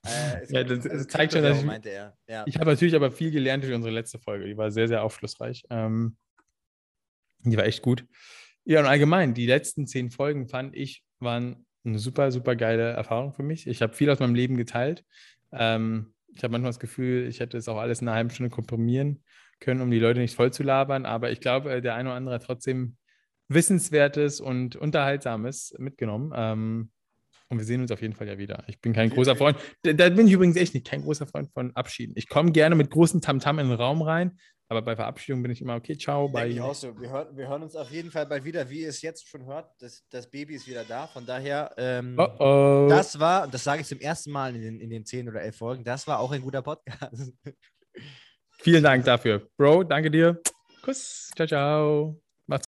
[0.06, 2.18] äh, Ja, das- das zeigt schon, dass ich- meinte er.
[2.28, 2.44] Ja.
[2.48, 4.46] Ich habe natürlich aber viel gelernt durch unsere letzte Folge.
[4.46, 5.64] Die war sehr, sehr aufschlussreich.
[5.70, 6.18] Ähm,
[7.40, 8.06] die war echt gut.
[8.66, 13.34] Ja, und allgemein, die letzten zehn Folgen fand ich, waren eine super, super geile Erfahrung
[13.34, 13.66] für mich.
[13.68, 15.06] Ich habe viel aus meinem Leben geteilt.
[15.52, 18.50] Ähm, ich habe manchmal das Gefühl, ich hätte es auch alles in einer halben Stunde
[18.52, 19.24] komprimieren
[19.60, 21.06] können, um die Leute nicht voll zu labern.
[21.06, 22.98] Aber ich glaube, der eine oder andere hat trotzdem
[23.50, 26.32] Wissenswertes und Unterhaltsames mitgenommen.
[26.36, 26.92] Ähm,
[27.50, 28.64] und wir sehen uns auf jeden Fall ja wieder.
[28.68, 29.58] Ich bin kein großer Freund.
[29.82, 32.14] Da, da bin ich übrigens echt nicht kein großer Freund von Abschieden.
[32.16, 34.38] Ich komme gerne mit großem Tamtam in den Raum rein,
[34.68, 36.62] aber bei Verabschiedung bin ich immer, okay, ciao, ich bye.
[36.64, 37.00] auch so.
[37.02, 39.48] Wir hören, wir hören uns auf jeden Fall bald wieder, wie ihr es jetzt schon
[39.48, 39.72] hört.
[39.80, 41.08] Das, das Baby ist wieder da.
[41.08, 42.88] Von daher, ähm, Oh oh.
[42.88, 45.42] das war, und das sage ich zum ersten Mal in den, in den zehn oder
[45.42, 47.34] elf Folgen, das war auch ein guter Podcast.
[48.62, 49.50] Vielen Dank dafür.
[49.58, 50.40] Bro, danke dir.
[50.84, 51.32] Kuss.
[51.36, 52.29] Ciao, ciao.